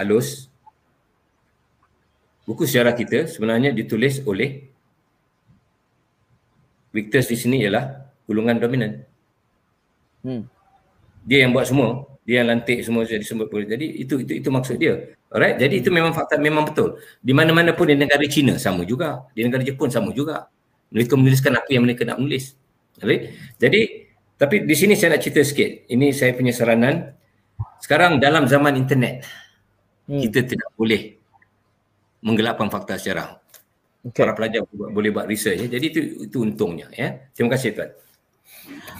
[0.00, 0.52] halus
[2.48, 4.65] buku sejarah kita sebenarnya ditulis oleh
[6.96, 9.04] victors di sini ialah golongan dominan.
[10.24, 10.48] Hmm.
[11.28, 13.68] Dia yang buat semua, dia yang lantik semua jadi disebut polis.
[13.68, 15.12] Jadi itu itu itu maksud dia.
[15.28, 16.96] Alright, jadi itu memang fakta memang betul.
[17.20, 20.48] Di mana-mana pun di negara China sama juga, di negara Jepun sama juga.
[20.88, 22.56] Mereka menuliskan apa yang mereka nak menulis.
[23.04, 23.36] Alright.
[23.60, 24.08] Jadi
[24.40, 25.84] tapi di sini saya nak cerita sikit.
[25.92, 27.12] Ini saya punya saranan.
[27.82, 29.26] Sekarang dalam zaman internet
[30.06, 30.22] Hmm.
[30.22, 31.18] kita tidak boleh
[32.22, 33.42] menggelapkan fakta sejarah.
[34.06, 34.22] Okay.
[34.22, 35.68] Para pelajar boleh- buat research ya.
[35.78, 36.00] Jadi itu
[36.30, 37.26] itu untungnya ya.
[37.34, 37.90] Terima kasih tuan.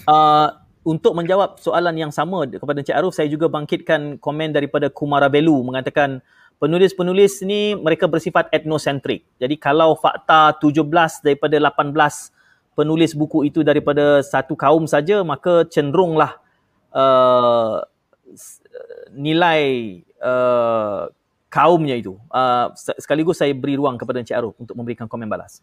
[0.07, 0.49] Uh,
[0.87, 5.63] untuk menjawab soalan yang sama kepada Encik Arif, saya juga bangkitkan komen daripada Kumara Belu
[5.67, 6.23] mengatakan
[6.63, 9.27] penulis-penulis ni mereka bersifat etnosentrik.
[9.43, 12.31] Jadi kalau fakta 17 daripada 18
[12.79, 16.39] penulis buku itu daripada satu kaum saja, maka cenderunglah
[16.95, 17.83] uh,
[19.11, 19.63] nilai
[20.23, 21.09] uh,
[21.49, 22.19] kaumnya itu.
[22.29, 25.63] Uh, se- sekaligus saya beri ruang kepada Encik Arif untuk memberikan komen balas.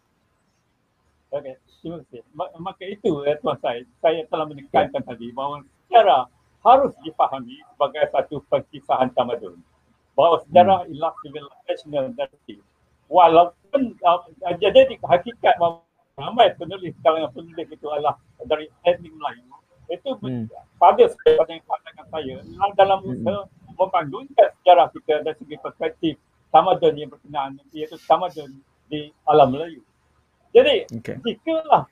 [1.34, 2.22] Okey, terima kasih.
[2.30, 6.30] Ma- Maka itu eh, Tuan Syed, saya telah menekankan tadi bahawa sejarah
[6.62, 9.58] harus dipahami sebagai satu perkisahan tamadun.
[10.14, 12.62] Bahawa sejarah ialah civilizational narrative.
[13.10, 14.20] Walaupun uh,
[14.62, 15.82] jadi hakikat bahawa
[16.14, 18.14] ramai penulis kalangan penulis itu adalah
[18.46, 19.44] dari etnik Melayu,
[19.90, 20.46] itu Hmm.
[20.78, 22.38] pada pandangan saya
[22.78, 23.42] dalam usaha
[23.74, 26.14] membangunkan sejarah kita dari segi perspektif
[26.54, 28.50] tamadun yang berkenaan iaitu tamadun
[28.86, 29.82] di alam Melayu.
[30.54, 31.18] Jadi Okay.
[31.18, 31.90] jikalah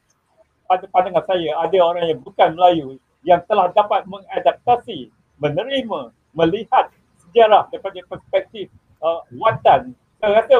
[0.70, 6.90] pada pandangan saya ada orang yang bukan Melayu yang telah dapat mengadaptasi, menerima, melihat
[7.26, 8.66] sejarah daripada perspektif
[9.02, 10.56] uh, watan, saya rasa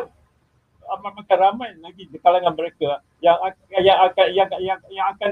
[0.98, 3.38] amat makan ramai lagi di kalangan mereka yang
[3.80, 5.30] yang akan yang yang, yang akan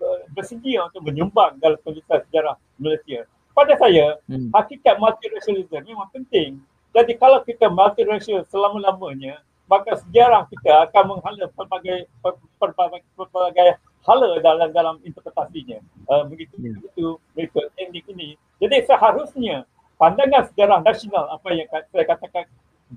[0.00, 3.24] uh, bersedia untuk menyumbang dalam penulisan sejarah Malaysia.
[3.52, 4.48] Pada saya, Hmm.
[4.52, 6.60] hakikat multiracialism memang penting
[6.92, 12.04] Jadi kalau kita multiracial selama-lamanya, maka sejarah kita akan menghala pelbagai
[12.60, 15.80] pelbagai, pelbagai hala dalam dalam interpretasinya.
[16.04, 16.76] Uh, begitu yeah.
[16.76, 18.36] begitu mengikut teknik ini.
[18.60, 19.64] Jadi seharusnya
[19.96, 22.44] pandangan sejarah nasional apa yang saya katakan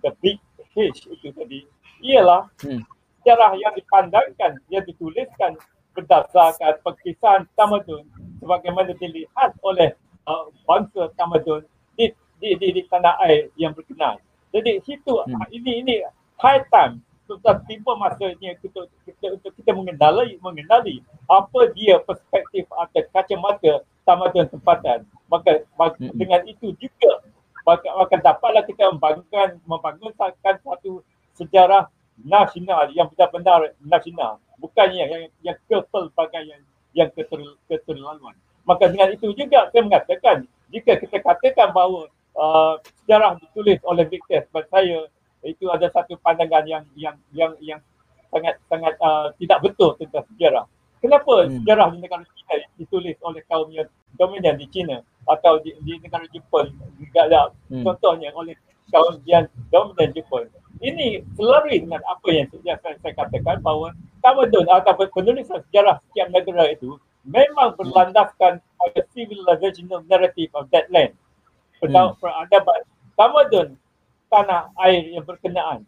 [0.03, 0.35] the big
[0.75, 1.63] H itu tadi
[2.03, 2.83] ialah hmm.
[3.23, 5.55] sejarah yang dipandangkan, yang dituliskan
[5.95, 8.03] berdasarkan perkisaan tamadun
[8.43, 9.95] sebagaimana dilihat oleh
[10.27, 11.63] uh, bangsa tamadun
[11.97, 12.11] di,
[12.41, 14.19] di, di, di tanah air yang berkenaan.
[14.53, 15.51] Jadi situ hmm.
[15.51, 15.95] ini ini
[16.39, 23.01] high time sudah tiba masanya kita, kita untuk kita mengenali mengenali apa dia perspektif atau
[23.09, 25.03] kacamata tamadun tempatan.
[25.25, 26.13] Maka, maka hmm.
[26.13, 27.25] dengan itu juga
[27.65, 31.01] maka, maka dapatlah kita membangunkan membangunkan satu
[31.33, 31.89] sejarah
[32.21, 36.61] nasional yang benar-benar nasional bukannya yang yang kepelbagaian
[36.95, 38.37] yang keter, keterlaluan.
[38.65, 44.43] Maka dengan itu juga saya mengatakan jika kita katakan bahawa uh, sejarah ditulis oleh Victor
[44.49, 45.05] sebab saya
[45.45, 47.79] itu ada satu pandangan yang yang yang yang
[48.33, 50.65] sangat sangat uh, tidak betul tentang sejarah.
[50.99, 51.61] Kenapa hmm.
[51.61, 53.85] sejarah di negara China ditulis oleh kaum yang
[54.17, 57.21] dominan di China atau di, di negara Jepun juga
[57.69, 57.85] hmm.
[57.85, 58.57] contohnya oleh
[58.89, 60.49] kaum yang dominan Jepun.
[60.81, 66.67] Ini selaras dengan apa yang saya, saya katakan bahawa tamadun atau penulisan sejarah setiap negara
[66.73, 67.77] itu memang hmm.
[67.81, 71.13] berlandaskan pada civilizational narrative of that land.
[71.81, 72.15] Hmm.
[72.21, 72.81] Peradaban
[73.19, 73.67] tamadun
[74.31, 75.83] tanah air yang berkenaan.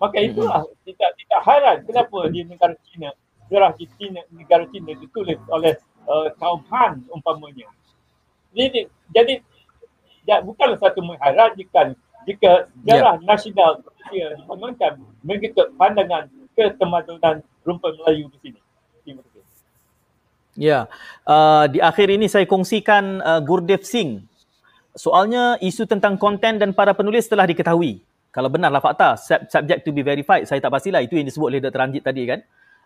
[0.00, 0.28] Maka hmm.
[0.32, 0.74] itulah hmm.
[0.88, 3.12] tidak tidak heran kenapa di negara China
[3.52, 5.76] sejarah di China, negara China ditulis oleh
[6.08, 7.68] uh, kaum Han umpamanya.
[8.56, 9.44] Jadi, jadi
[10.24, 11.92] ya, bukanlah satu mengherankan
[12.24, 13.28] jika sejarah yeah.
[13.28, 18.60] nasional Malaysia dibangunkan mengikut pandangan ketemadunan rumput Melayu di sini.
[20.52, 20.84] Ya,
[21.24, 24.20] uh, di akhir ini saya kongsikan uh, Gurdev Singh.
[24.92, 28.04] Soalnya isu tentang konten dan para penulis telah diketahui.
[28.32, 29.16] Kalau benarlah fakta,
[29.48, 31.80] subject to be verified, saya tak pastilah itu yang disebut oleh Dr.
[31.80, 32.40] Ranjit tadi kan.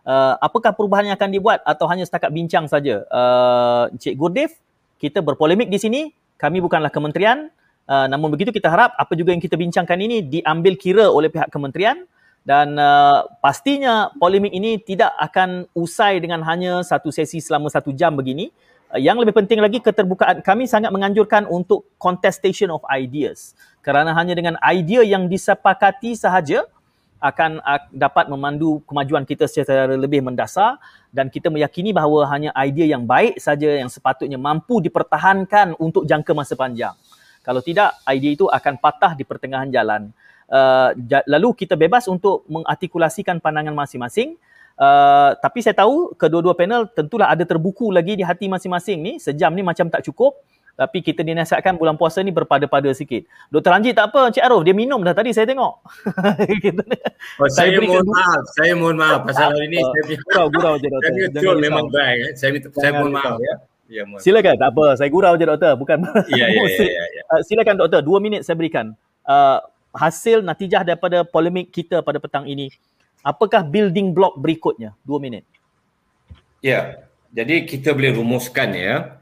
[0.07, 3.03] Uh, apakah perubahan yang akan dibuat atau hanya setakat bincang saja?
[3.11, 4.55] Uh, Encik Gurdev,
[5.03, 6.01] kita berpolemik di sini.
[6.39, 7.51] Kami bukanlah kementerian.
[7.87, 11.51] Uh, namun begitu kita harap apa juga yang kita bincangkan ini diambil kira oleh pihak
[11.51, 12.07] kementerian
[12.47, 18.15] dan uh, pastinya polemik ini tidak akan usai dengan hanya satu sesi selama satu jam
[18.15, 18.55] begini.
[18.87, 24.39] Uh, yang lebih penting lagi keterbukaan kami sangat menganjurkan untuk contestation of ideas kerana hanya
[24.39, 26.63] dengan idea yang disepakati sahaja
[27.19, 30.79] akan uh, dapat memandu kemajuan kita secara lebih mendasar
[31.11, 36.31] dan kita meyakini bahawa hanya idea yang baik saja yang sepatutnya mampu dipertahankan untuk jangka
[36.31, 36.95] masa panjang.
[37.43, 40.11] Kalau tidak, idea itu akan patah di pertengahan jalan.
[40.47, 40.95] Uh,
[41.27, 44.39] lalu kita bebas untuk mengartikulasikan pandangan masing-masing.
[44.77, 49.13] Uh, tapi saya tahu kedua-dua panel tentulah ada terbuku lagi di hati masing-masing ni.
[49.19, 50.37] Sejam ni macam tak cukup.
[50.77, 53.25] Tapi kita dinasihatkan bulan puasa ni berpada-pada sikit.
[53.49, 53.73] Dr.
[53.73, 55.73] Ranjit tak apa, Encik Arif, dia minum dah tadi saya tengok.
[57.41, 60.89] oh, saya, saya mohon maaf, saya mohon maaf pasal hari ni saya gurau, gurau je
[60.93, 61.13] doktor.
[61.17, 62.19] Saya betul memang baik.
[62.21, 62.33] Eh.
[62.37, 63.55] Saya, saya mohon maaf ya.
[63.87, 64.87] Ya, silakan, tak apa.
[65.01, 65.73] Saya gurau je doktor.
[65.81, 65.99] Bukan.
[66.29, 67.23] Ya, ya, ya, ya, ya.
[67.33, 68.93] Uh, silakan doktor, dua minit saya berikan.
[69.25, 69.65] Uh,
[69.97, 72.69] hasil natijah daripada polemik kita pada petang ini.
[73.25, 74.95] Apakah building block berikutnya?
[75.03, 75.43] Dua minit.
[76.61, 79.19] Ya, jadi kita boleh rumuskan ya.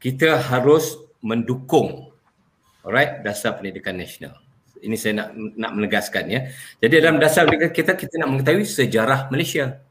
[0.00, 2.10] Kita harus mendukung
[2.86, 4.38] alright, dasar pendidikan nasional.
[4.78, 6.40] Ini saya nak nak menegaskan ya.
[6.78, 9.82] Jadi dalam dasar pendidikan kita, kita nak mengetahui sejarah Malaysia.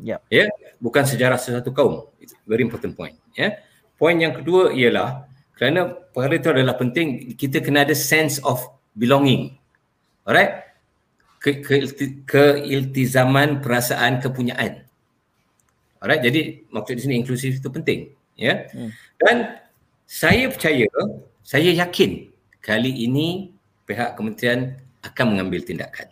[0.00, 0.18] Ya.
[0.32, 0.50] Yeah.
[0.50, 2.10] Ya, bukan sejarah sesuatu kaum.
[2.18, 3.14] It's very important point.
[3.38, 3.62] Ya.
[3.94, 8.58] Poin yang kedua ialah kerana perkara itu adalah penting kita kena ada sense of
[8.98, 9.54] belonging.
[10.26, 10.70] Alright?
[11.42, 11.90] Ke, ke,
[12.22, 14.86] keiltizaman perasaan kepunyaan.
[15.98, 18.14] Alright, jadi maksud di sini inklusif itu penting.
[18.38, 18.66] Ya.
[18.74, 18.90] Hmm.
[19.18, 19.36] Dan
[20.06, 20.86] saya percaya,
[21.42, 22.30] saya yakin
[22.62, 23.50] kali ini
[23.86, 26.10] pihak kementerian akan mengambil tindakan.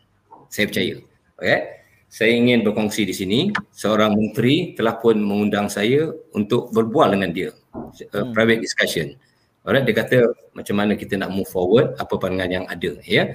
[0.50, 0.98] Saya percaya.
[1.38, 1.80] Okay?
[2.10, 3.40] saya ingin berkongsi di sini
[3.70, 8.34] seorang menteri telah pun mengundang saya untuk berbual dengan dia hmm.
[8.34, 9.14] private discussion
[9.62, 10.18] alright dia kata
[10.50, 13.30] macam mana kita nak move forward apa pandangan yang ada ya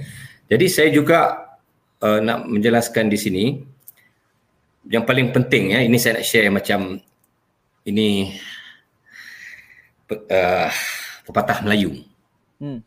[0.45, 1.19] jadi saya juga
[2.01, 3.45] uh, nak menjelaskan di sini
[4.85, 7.01] yang paling penting ya ini saya nak share macam
[7.85, 8.37] ini
[10.13, 10.69] uh,
[11.25, 12.05] pepatah Melayu
[12.61, 12.79] hmm.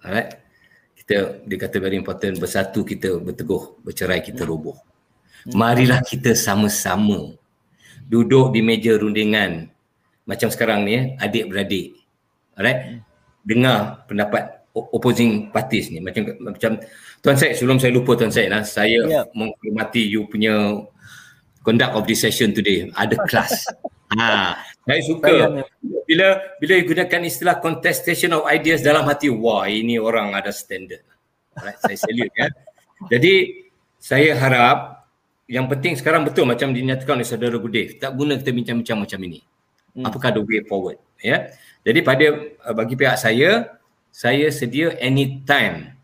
[0.00, 0.40] alright
[1.04, 4.48] kita dia kata very important bersatu kita berteguh bercerai kita hmm.
[4.48, 4.76] roboh
[5.44, 5.52] hmm.
[5.52, 7.36] marilah kita sama-sama
[8.08, 9.68] duduk di meja rundingan
[10.24, 12.00] macam sekarang ni eh, adik beradik
[12.56, 13.00] alright hmm.
[13.44, 16.82] dengar pendapat opposing parties ni macam macam
[17.22, 19.24] tuan saya sebelum saya lupa tuan saya lah saya yeah.
[19.32, 20.82] menghormati you punya
[21.62, 23.70] conduct of this session today ada kelas
[24.14, 24.54] Ha,
[24.86, 25.32] saya suka
[26.04, 31.02] bila bila gunakan istilah contestation of ideas dalam hati wah ini orang ada standard.
[31.54, 32.48] Right, saya salute ya.
[33.10, 33.34] Jadi
[33.98, 35.08] saya harap
[35.46, 39.40] yang penting sekarang betul macam dinyatakan oleh saudara Gudev, tak guna kita bincang-bincang macam ini.
[39.94, 40.04] Hmm.
[40.08, 40.98] Apakah the way forward?
[41.22, 41.52] Ya.
[41.84, 42.26] Jadi pada
[42.74, 43.76] bagi pihak saya,
[44.14, 45.98] saya sedia anytime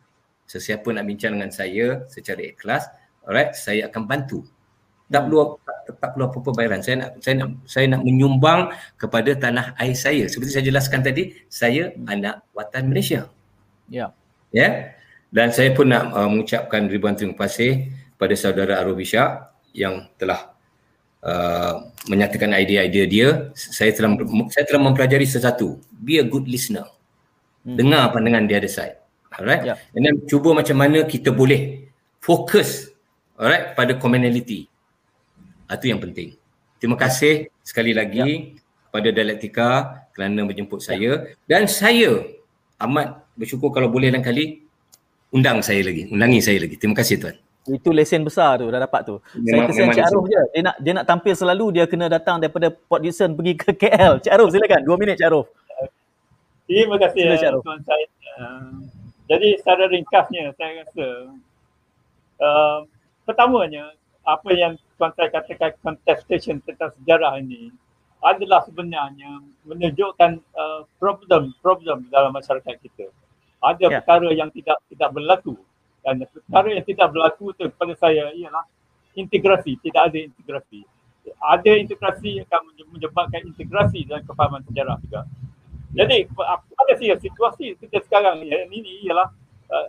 [0.50, 2.90] sesiapa nak bincang dengan saya secara ikhlas,
[3.22, 4.42] alright, saya akan bantu
[5.11, 5.58] tak perlu
[5.90, 6.80] tak perlu apa-apa bayaran.
[6.86, 10.30] Saya nak saya nak saya nak menyumbang kepada tanah air saya.
[10.30, 13.26] Seperti saya jelaskan tadi, saya anak watan Malaysia.
[13.90, 14.06] Ya.
[14.06, 14.08] Yeah.
[14.54, 14.62] Ya.
[14.62, 14.72] Yeah?
[15.30, 20.54] Dan saya pun nak uh, mengucapkan ribuan terima kasih pada saudara Arul Bishak yang telah
[21.22, 23.28] uh, menyatakan idea-idea dia.
[23.54, 24.14] Saya telah
[24.50, 25.82] saya telah mempelajari sesuatu.
[25.90, 26.86] Be a good listener.
[27.66, 27.76] Hmm.
[27.76, 28.96] Dengar pandangan dia ada side.
[29.30, 29.62] Alright.
[29.62, 29.78] Yeah.
[29.94, 32.90] Dan cuba macam mana kita boleh fokus
[33.38, 34.70] alright pada commonality
[35.70, 36.34] itu ah, yang penting.
[36.82, 38.58] Terima kasih sekali lagi ya.
[38.90, 39.68] kepada Dialektika
[40.11, 42.26] kerana menjemput saya dan saya
[42.82, 44.66] amat bersyukur kalau boleh lain kali
[45.30, 46.74] undang saya lagi, undangi saya lagi.
[46.74, 47.36] Terima kasih tuan.
[47.70, 49.22] Itu lesen besar tu dah dapat tu.
[49.36, 50.42] Memang, saya kesian Cik Arif je.
[50.50, 54.18] Dia nak dia nak tampil selalu dia kena datang daripada Port Dickson pergi ke KL.
[54.24, 54.80] Cik Arif silakan.
[54.82, 55.28] Dua minit Cik
[56.70, 58.06] Terima kasih Sila, tuan saya.
[58.38, 58.86] Uh,
[59.26, 61.06] jadi secara ringkasnya saya rasa
[62.38, 62.80] uh,
[63.26, 63.90] pertamanya
[64.22, 67.74] apa yang tuan saya katakan contestation tentang sejarah ini
[68.22, 73.10] adalah sebenarnya menunjukkan uh, problem problem dalam masyarakat kita.
[73.58, 73.98] Ada yeah.
[73.98, 75.58] perkara yang tidak tidak berlaku
[76.06, 78.62] dan perkara yang tidak berlaku itu kepada saya ialah
[79.18, 80.86] integrasi, tidak ada integrasi.
[81.34, 82.60] Ada integrasi akan
[82.94, 85.26] menyebabkan integrasi dalam kefahaman sejarah juga.
[85.91, 89.26] Jadi pada saya situasi kita sekarang ini ialah
[89.70, 89.88] uh,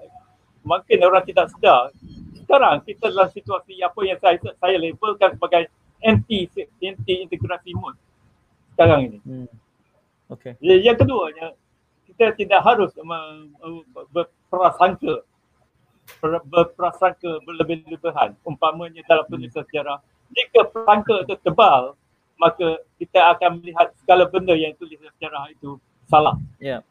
[0.65, 1.93] mungkin orang tidak sedar
[2.41, 5.69] sekarang kita dalam situasi apa yang saya saya labelkan sebagai
[6.01, 6.49] anti
[6.81, 8.01] anti integrasi mode
[8.73, 9.19] sekarang ini.
[9.21, 9.47] Hmm.
[10.31, 10.57] Okay.
[10.63, 11.53] Yang keduanya
[12.09, 12.91] kita tidak harus
[14.09, 15.21] berprasangka
[16.49, 20.01] berprasangka berlebih-lebihan umpamanya dalam penulisan sejarah
[20.33, 21.95] jika prasangka itu tebal
[22.41, 25.77] maka kita akan melihat segala benda yang tulisan sejarah itu
[26.11, 26.35] salah.
[26.59, 26.83] Yeah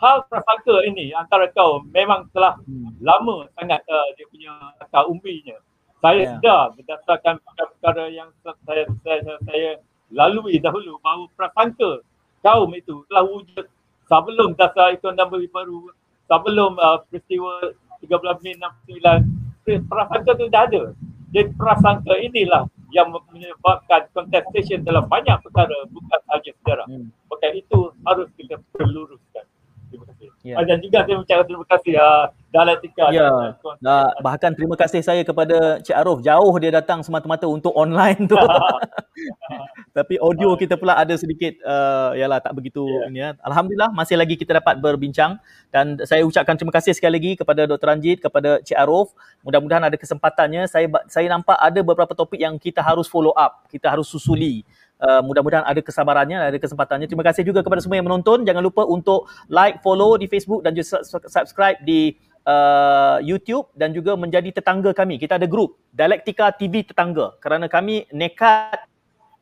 [0.00, 3.04] hal prasangka ini antara kau memang telah hmm.
[3.04, 5.60] lama sangat uh, dia punya akar umbinya.
[6.00, 6.32] Saya yeah.
[6.40, 8.32] sedar berdasarkan perkara yang
[8.64, 9.70] saya, saya, saya
[10.08, 12.00] lalui dahulu bahawa prasangka
[12.40, 13.68] kaum itu telah wujud
[14.08, 15.92] sebelum dasar ekonomi baru,
[16.24, 20.82] sebelum uh, peristiwa 13 Mei 69, prasangka itu dah ada.
[21.36, 26.86] Jadi prasangka inilah yang menyebabkan contestation dalam banyak perkara bukan sahaja sejarah.
[26.90, 27.10] Hmm.
[27.30, 28.58] Maka itu harus kita
[30.40, 30.56] Yeah.
[30.56, 30.64] Ya.
[30.64, 33.04] Dan juga saya ucapkan terima kasih uh, Dialektika.
[33.14, 33.28] Ya.
[33.78, 34.08] Yeah.
[34.24, 36.18] bahkan terima kasih saya kepada Cik Arif.
[36.24, 38.34] Jauh dia datang semata-mata untuk online tu.
[39.96, 43.08] Tapi audio kita pula ada sedikit uh, yalah tak begitu yeah.
[43.10, 43.30] ini ya.
[43.44, 45.36] Alhamdulillah masih lagi kita dapat berbincang
[45.68, 47.86] dan saya ucapkan terima kasih sekali lagi kepada Dr.
[47.86, 49.12] Ranjit, kepada Cik Arif.
[49.44, 53.92] Mudah-mudahan ada kesempatannya saya saya nampak ada beberapa topik yang kita harus follow up, kita
[53.92, 54.64] harus susuli.
[55.00, 57.08] Uh, mudah-mudahan ada kesabarannya, ada kesempatannya.
[57.08, 58.44] Terima kasih juga kepada semua yang menonton.
[58.44, 64.14] Jangan lupa untuk like, follow di Facebook dan juga subscribe di uh, YouTube dan juga
[64.16, 65.16] menjadi tetangga kami.
[65.16, 68.86] Kita ada grup Dialektika TV Tetangga kerana kami nekat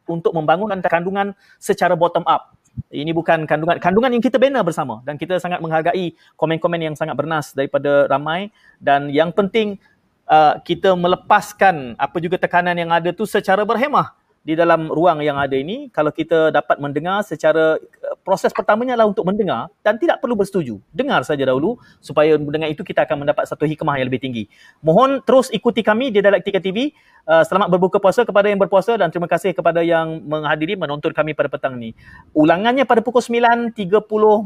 [0.08, 2.56] untuk membangunkan kandungan secara bottom up.
[2.88, 7.18] Ini bukan kandungan kandungan yang kita bina bersama dan kita sangat menghargai komen-komen yang sangat
[7.18, 9.82] bernas daripada ramai dan yang penting
[10.30, 14.14] uh, kita melepaskan apa juga tekanan yang ada tu secara berhemah
[14.48, 19.12] di dalam ruang yang ada ini kalau kita dapat mendengar secara eh, proses pertamanya adalah
[19.12, 20.80] untuk mendengar dan tidak perlu bersetuju.
[20.88, 24.48] Dengar saja dahulu supaya dengan itu kita akan mendapat satu hikmah yang lebih tinggi.
[24.80, 26.96] Mohon terus ikuti kami di Dialektika TV.
[27.28, 31.12] Uh, eh, selamat berbuka puasa kepada yang berpuasa dan terima kasih kepada yang menghadiri menonton
[31.12, 31.92] kami pada petang ini.
[32.32, 33.76] Ulangannya pada pukul 9.30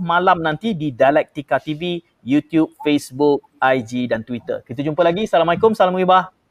[0.02, 4.66] malam nanti di Dialektika TV, YouTube, Facebook, IG dan Twitter.
[4.66, 5.30] Kita jumpa lagi.
[5.30, 5.78] Assalamualaikum.
[5.78, 6.41] Salam wibah.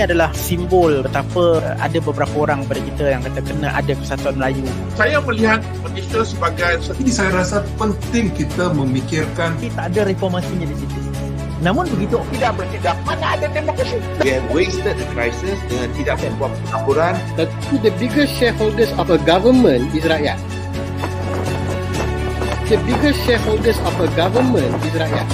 [0.00, 4.64] Ini adalah simbol betapa ada beberapa orang pada kita yang kata kena ada kesatuan Melayu.
[4.96, 10.96] Saya melihat Malaysia sebagai ini saya rasa penting kita memikirkan tak ada reformasinya di situ.
[11.60, 14.00] Namun begitu tidak bertindak mana ada demokrasi.
[14.24, 17.20] We have wasted the crisis dengan tidak membuat laporan.
[17.36, 20.40] Tapi the biggest shareholders of a government is rakyat.
[22.72, 25.28] The biggest shareholders of a government is rakyat.